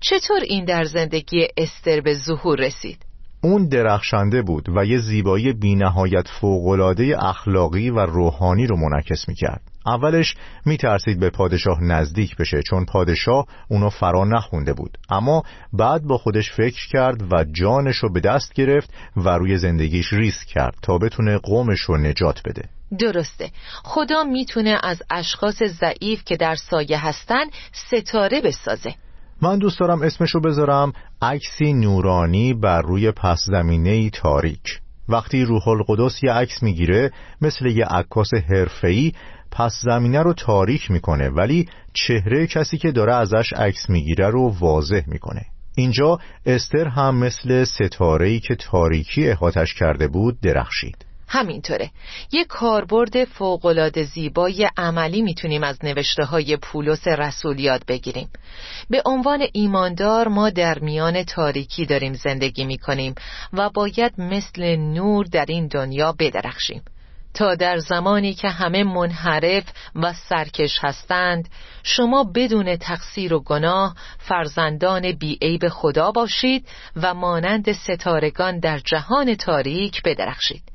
چطور 0.00 0.40
این 0.40 0.64
در 0.64 0.84
زندگی 0.84 1.48
استر 1.56 2.00
به 2.00 2.14
ظهور 2.14 2.58
رسید؟ 2.60 3.10
اون 3.42 3.68
درخشنده 3.68 4.42
بود 4.42 4.68
و 4.76 4.84
یه 4.84 4.98
زیبایی 4.98 5.52
بینهایت 5.52 6.28
فوقلاده 6.40 7.24
اخلاقی 7.24 7.90
و 7.90 7.98
روحانی 7.98 8.66
رو 8.66 8.76
منعکس 8.76 9.28
می‌کرد. 9.28 9.60
اولش 9.86 10.34
میترسید 10.66 11.20
به 11.20 11.30
پادشاه 11.30 11.84
نزدیک 11.84 12.36
بشه 12.36 12.62
چون 12.62 12.84
پادشاه 12.84 13.46
اونو 13.68 13.90
فرا 13.90 14.24
نخونده 14.24 14.72
بود. 14.72 14.98
اما 15.10 15.42
بعد 15.72 16.02
با 16.02 16.18
خودش 16.18 16.52
فکر 16.52 16.88
کرد 16.88 17.32
و 17.32 17.44
جانش 17.44 17.96
رو 17.96 18.12
به 18.12 18.20
دست 18.20 18.52
گرفت 18.52 18.90
و 19.16 19.28
روی 19.28 19.58
زندگیش 19.58 20.12
ریسک 20.12 20.46
کرد 20.46 20.74
تا 20.82 20.98
بتونه 20.98 21.38
قومش 21.38 21.80
رو 21.80 21.96
نجات 21.96 22.40
بده. 22.44 22.68
درسته. 22.98 23.50
خدا 23.82 24.24
می‌تونه 24.24 24.78
از 24.82 25.02
اشخاص 25.10 25.62
ضعیف 25.62 26.24
که 26.24 26.36
در 26.36 26.54
سایه 26.54 27.06
هستن 27.06 27.44
ستاره 27.72 28.40
بسازه. 28.40 28.94
من 29.42 29.58
دوست 29.58 29.80
دارم 29.80 30.02
اسمشو 30.02 30.40
بذارم 30.40 30.92
عکسی 31.22 31.72
نورانی 31.72 32.54
بر 32.54 32.82
روی 32.82 33.10
پس 33.10 33.44
زمینه 33.46 34.10
تاریک. 34.10 34.80
وقتی 35.08 35.44
روح 35.44 35.68
القدس 35.68 36.22
یه 36.22 36.32
عکس 36.32 36.62
می‌گیره 36.62 37.12
مثل 37.40 37.66
یه 37.66 37.84
عکاس 37.84 38.34
حرفه‌ای 38.34 39.12
پس 39.50 39.80
زمینه 39.82 40.22
رو 40.22 40.32
تاریک 40.32 40.90
می‌کنه 40.90 41.28
ولی 41.28 41.68
چهره 41.92 42.46
کسی 42.46 42.78
که 42.78 42.92
داره 42.92 43.14
ازش 43.14 43.52
عکس 43.52 43.90
می‌گیره 43.90 44.30
رو 44.30 44.54
واضح 44.60 45.02
می‌کنه. 45.06 45.42
اینجا 45.76 46.18
استر 46.46 46.88
هم 46.88 47.16
مثل 47.16 47.64
ستاره‌ای 47.64 48.40
که 48.40 48.54
تاریکی 48.54 49.28
احاتش 49.28 49.74
کرده 49.74 50.08
بود 50.08 50.40
درخشید. 50.40 51.09
همینطوره. 51.32 51.90
یک 52.32 52.46
کاربرد 52.46 53.24
فوقالعاده 53.24 54.04
زیبای 54.04 54.68
عملی 54.76 55.22
می‌تونیم 55.22 55.64
از 55.64 55.84
نوشته 55.84 56.24
های 56.24 56.56
پولس 56.56 57.08
رسول 57.08 57.60
یاد 57.60 57.86
بگیریم. 57.88 58.28
به 58.90 59.02
عنوان 59.06 59.46
ایماندار 59.52 60.28
ما 60.28 60.50
در 60.50 60.78
میان 60.78 61.22
تاریکی 61.22 61.86
داریم 61.86 62.12
زندگی 62.12 62.64
می‌کنیم 62.64 63.14
و 63.52 63.70
باید 63.70 64.12
مثل 64.18 64.76
نور 64.76 65.26
در 65.26 65.44
این 65.48 65.66
دنیا 65.66 66.14
بدرخشیم. 66.18 66.82
تا 67.34 67.54
در 67.54 67.78
زمانی 67.78 68.34
که 68.34 68.48
همه 68.48 68.84
منحرف 68.84 69.64
و 69.94 70.12
سرکش 70.12 70.78
هستند 70.82 71.48
شما 71.82 72.24
بدون 72.34 72.76
تقصیر 72.76 73.34
و 73.34 73.40
گناه 73.40 73.94
فرزندان 74.18 75.12
بیعیب 75.12 75.68
خدا 75.68 76.10
باشید 76.10 76.68
و 76.96 77.14
مانند 77.14 77.72
ستارگان 77.72 78.58
در 78.58 78.78
جهان 78.78 79.34
تاریک 79.34 80.02
بدرخشید. 80.02 80.69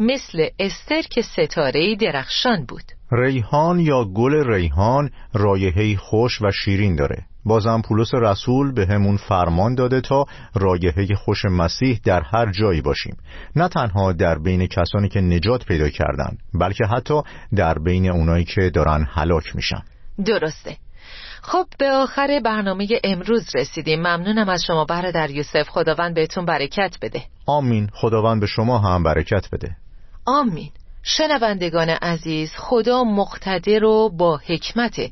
مثل 0.00 0.48
استر 0.58 1.02
که 1.02 1.22
ستاره 1.22 1.96
درخشان 1.96 2.64
بود. 2.68 2.84
ریحان 3.12 3.80
یا 3.80 4.04
گل 4.04 4.52
ریحان 4.52 5.10
رایحه‌ای 5.32 5.96
خوش 5.96 6.42
و 6.42 6.50
شیرین 6.50 6.96
داره. 6.96 7.24
بازم 7.44 7.82
پولس 7.88 8.14
رسول 8.14 8.72
به 8.72 8.86
همون 8.86 9.16
فرمان 9.16 9.74
داده 9.74 10.00
تا 10.00 10.24
رایحه 10.54 11.14
خوش 11.14 11.44
مسیح 11.44 12.00
در 12.04 12.22
هر 12.22 12.50
جایی 12.50 12.80
باشیم. 12.80 13.16
نه 13.56 13.68
تنها 13.68 14.12
در 14.12 14.38
بین 14.38 14.66
کسانی 14.66 15.08
که 15.08 15.20
نجات 15.20 15.64
پیدا 15.64 15.88
کردن 15.88 16.36
بلکه 16.54 16.84
حتی 16.86 17.22
در 17.56 17.78
بین 17.78 18.10
اونایی 18.10 18.44
که 18.44 18.70
دارن 18.70 19.06
هلاک 19.10 19.56
میشن. 19.56 19.82
درسته. 20.26 20.76
خب 21.46 21.66
به 21.78 21.90
آخر 21.90 22.40
برنامه 22.44 22.88
امروز 23.04 23.56
رسیدیم. 23.56 24.00
ممنونم 24.00 24.48
از 24.48 24.64
شما 24.66 24.84
برادر 24.84 25.30
یوسف. 25.30 25.68
خداوند 25.68 26.14
بهتون 26.14 26.44
برکت 26.44 26.96
بده. 27.02 27.22
آمین. 27.46 27.90
خداوند 27.94 28.40
به 28.40 28.46
شما 28.46 28.78
هم 28.78 29.02
برکت 29.02 29.48
بده. 29.52 29.76
آمین. 30.26 30.70
شنوندگان 31.02 31.88
عزیز 31.88 32.52
خدا 32.56 33.04
مقتدر 33.04 33.84
و 33.84 34.08
با 34.08 34.36
حکمته. 34.36 35.10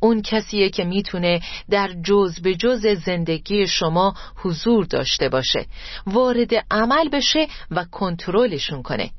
اون 0.00 0.22
کسیه 0.22 0.70
که 0.70 0.84
می‌تونه 0.84 1.40
در 1.70 1.90
جز 2.04 2.40
به 2.40 2.54
جز 2.54 2.86
زندگی 2.86 3.66
شما 3.66 4.14
حضور 4.36 4.84
داشته 4.84 5.28
باشه 5.28 5.66
وارد 6.06 6.50
عمل 6.70 7.08
بشه 7.08 7.46
و 7.70 7.84
کنترلشون 7.84 8.82
کنه. 8.82 9.10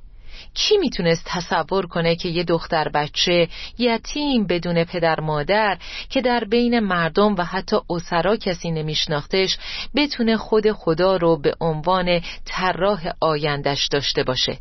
کی 0.53 0.77
می‌تونست 0.77 1.23
تصور 1.25 1.85
کنه 1.85 2.15
که 2.15 2.29
یه 2.29 2.43
دختر 2.43 2.89
بچه 2.89 3.47
یتیم 3.77 4.47
بدون 4.47 4.83
پدر 4.83 5.19
مادر 5.19 5.77
که 6.09 6.21
در 6.21 6.43
بین 6.43 6.79
مردم 6.79 7.35
و 7.35 7.43
حتی 7.43 7.77
اسرا 7.89 8.35
کسی 8.35 8.71
نمیشناختش 8.71 9.57
بتونه 9.95 10.37
خود 10.37 10.71
خدا 10.71 11.17
رو 11.17 11.37
به 11.37 11.55
عنوان 11.59 12.21
طراح 12.45 13.11
آیندش 13.19 13.87
داشته 13.87 14.23
باشه. 14.23 14.57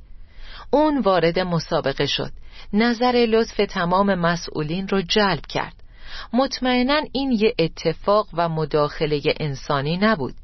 اون 0.70 1.00
وارد 1.00 1.38
مسابقه 1.38 2.06
شد. 2.06 2.30
نظر 2.72 3.26
لطف 3.28 3.56
تمام 3.56 4.14
مسئولین 4.14 4.88
رو 4.88 5.02
جلب 5.02 5.46
کرد. 5.46 5.74
مطمئنا 6.32 7.02
این 7.12 7.30
یه 7.32 7.54
اتفاق 7.58 8.28
و 8.34 8.48
مداخله 8.48 9.22
انسانی 9.40 9.96
نبود. 9.96 10.34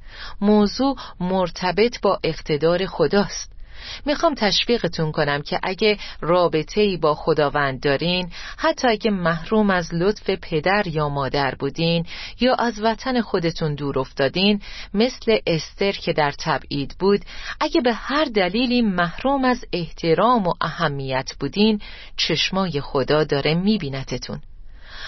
موضوع 0.40 0.96
مرتبط 1.20 2.00
با 2.02 2.18
اقتدار 2.24 2.86
خداست. 2.86 3.57
می‌خوام 4.06 4.34
تشویقتون 4.34 5.12
کنم 5.12 5.42
که 5.42 5.58
اگه 5.62 5.98
رابطه 6.20 6.80
ای 6.80 6.96
با 6.96 7.14
خداوند 7.14 7.80
دارین 7.80 8.30
حتی 8.56 8.88
اگه 8.88 9.10
محروم 9.10 9.70
از 9.70 9.94
لطف 9.94 10.30
پدر 10.30 10.86
یا 10.86 11.08
مادر 11.08 11.54
بودین 11.54 12.06
یا 12.40 12.54
از 12.54 12.80
وطن 12.82 13.20
خودتون 13.20 13.74
دور 13.74 13.98
افتادین 13.98 14.60
مثل 14.94 15.38
استر 15.46 15.92
که 15.92 16.12
در 16.12 16.32
تبعید 16.38 16.96
بود 16.98 17.20
اگه 17.60 17.80
به 17.80 17.92
هر 17.92 18.24
دلیلی 18.24 18.82
محروم 18.82 19.44
از 19.44 19.64
احترام 19.72 20.46
و 20.46 20.52
اهمیت 20.60 21.32
بودین 21.40 21.80
چشمای 22.16 22.80
خدا 22.80 23.24
داره 23.24 23.54
میبینتتون 23.54 24.40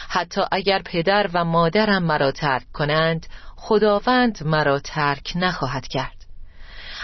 حتی 0.08 0.40
اگر 0.52 0.82
پدر 0.82 1.30
و 1.34 1.44
مادرم 1.44 2.02
مرا 2.02 2.32
ترک 2.32 2.72
کنند 2.72 3.26
خداوند 3.56 4.38
مرا 4.44 4.78
ترک 4.78 5.32
نخواهد 5.36 5.88
کرد. 5.88 6.19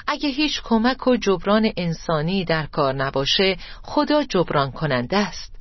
اگه 0.07 0.29
هیچ 0.29 0.63
کمک 0.65 1.07
و 1.07 1.17
جبران 1.17 1.73
انسانی 1.77 2.45
در 2.45 2.67
کار 2.67 2.95
نباشه 2.95 3.57
خدا 3.83 4.25
جبران 4.25 4.73
کننده 4.73 5.17
است. 5.17 5.57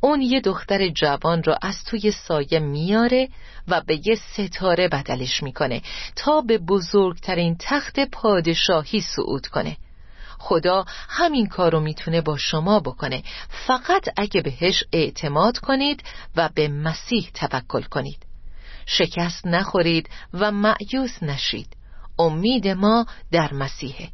اون 0.00 0.22
یه 0.22 0.40
دختر 0.40 0.88
جوان 0.88 1.42
را 1.42 1.58
از 1.62 1.84
توی 1.84 2.10
سایه 2.10 2.58
میاره 2.58 3.28
و 3.68 3.80
به 3.80 4.00
یه 4.08 4.14
ستاره 4.14 4.88
بدلش 4.88 5.42
می‌کنه 5.42 5.82
تا 6.16 6.40
به 6.40 6.58
بزرگترین 6.58 7.56
تخت 7.60 8.00
پادشاهی 8.00 9.00
صعود 9.00 9.46
کنه. 9.46 9.76
خدا 10.38 10.84
همین 11.08 11.46
کارو 11.46 11.80
می‌تونه 11.80 12.20
با 12.20 12.36
شما 12.36 12.80
بکنه. 12.80 13.22
فقط 13.66 14.08
اگه 14.16 14.40
بهش 14.40 14.84
اعتماد 14.92 15.58
کنید 15.58 16.02
و 16.36 16.48
به 16.54 16.68
مسیح 16.68 17.30
توکل 17.34 17.82
کنید. 17.82 18.18
شکست 18.86 19.46
نخورید 19.46 20.10
و 20.34 20.50
معیوس 20.50 21.22
نشید. 21.22 21.77
امید 22.18 22.68
ما 22.68 23.06
در 23.32 23.54
مسیحه. 23.54 24.08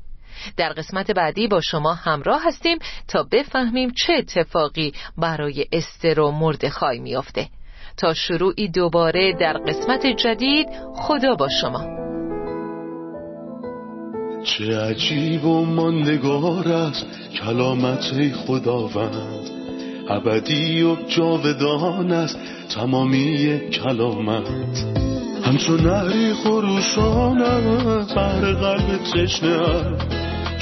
در 0.57 0.73
قسمت 0.73 1.11
بعدی 1.11 1.49
با 1.49 1.61
شما 1.61 1.95
همراه 1.95 2.43
هستیم 2.45 2.79
تا 3.09 3.23
بفهمیم 3.23 3.91
چه 3.91 4.13
اتفاقی 4.13 4.93
برای 5.19 5.67
استر 5.73 6.21
و 6.21 6.31
مردخای 6.31 6.99
میافته. 6.99 7.49
تا 7.97 8.15
شروعی 8.15 8.69
دوباره 8.69 9.33
در 9.41 9.53
قسمت 9.53 10.07
جدید 10.07 10.67
خدا 10.97 11.35
با 11.35 11.49
شما. 11.49 12.05
چه 14.45 14.79
عجیب 14.79 15.45
و 15.45 15.65
ماندگار 15.65 16.69
است 16.69 17.07
کلامت 17.45 18.33
خداوند. 18.47 19.51
ابدی 20.09 20.83
و 20.83 20.97
جاودان 21.09 22.13
است 22.13 22.39
تمامی 22.75 23.61
کلامت. 23.71 25.04
همچون 25.55 25.81
نهری 25.81 26.35
خروشان 26.35 27.43
است 27.43 28.15
بر 28.15 28.53
قلب 28.53 29.01
تشنه 29.15 29.59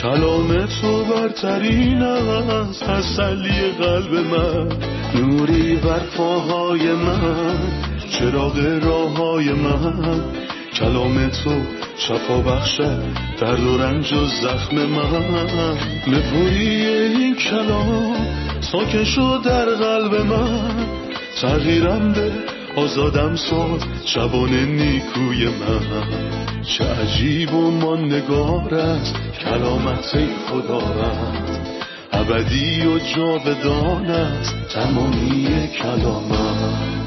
کلام 0.02 0.66
تو 0.66 1.04
برترین 1.04 2.02
است 2.02 2.84
تسلی 2.84 3.70
قلب 3.80 4.14
من. 4.14 4.68
نوری 5.14 5.76
بر 5.76 5.98
پاهای 6.16 6.92
من 6.92 7.58
چراغ 8.10 8.58
راه 8.82 9.16
های 9.16 9.52
من. 9.52 10.20
کلام 10.74 11.28
تو 11.28 11.62
شفا 11.96 12.38
بخشد 12.38 13.02
درد 13.40 13.64
و 13.64 13.78
رنج 13.78 14.12
و 14.12 14.26
زخم 14.26 14.76
من. 14.76 15.76
نپوری 16.06 16.86
این 16.86 17.34
کلام 17.34 18.16
ساکن 18.60 19.04
شد 19.04 19.40
در 19.44 19.64
قلب 19.64 20.14
من. 20.14 20.86
تغییرم 21.40 22.12
به 22.12 22.32
آزادم 22.76 23.36
ساد 23.36 23.80
شبان 24.04 24.50
نیکوی 24.50 25.48
من. 25.48 26.06
چه 26.62 26.84
عجیب 26.84 27.54
و 27.54 27.70
ماندگار 27.70 28.74
است 28.74 29.14
کلامت 29.44 30.16
خداوند 30.48 31.68
ابدی 32.12 32.86
و 32.86 32.98
جاودان 32.98 34.06
است 34.06 34.54
تمامی 34.74 35.68
کلامت. 35.82 37.01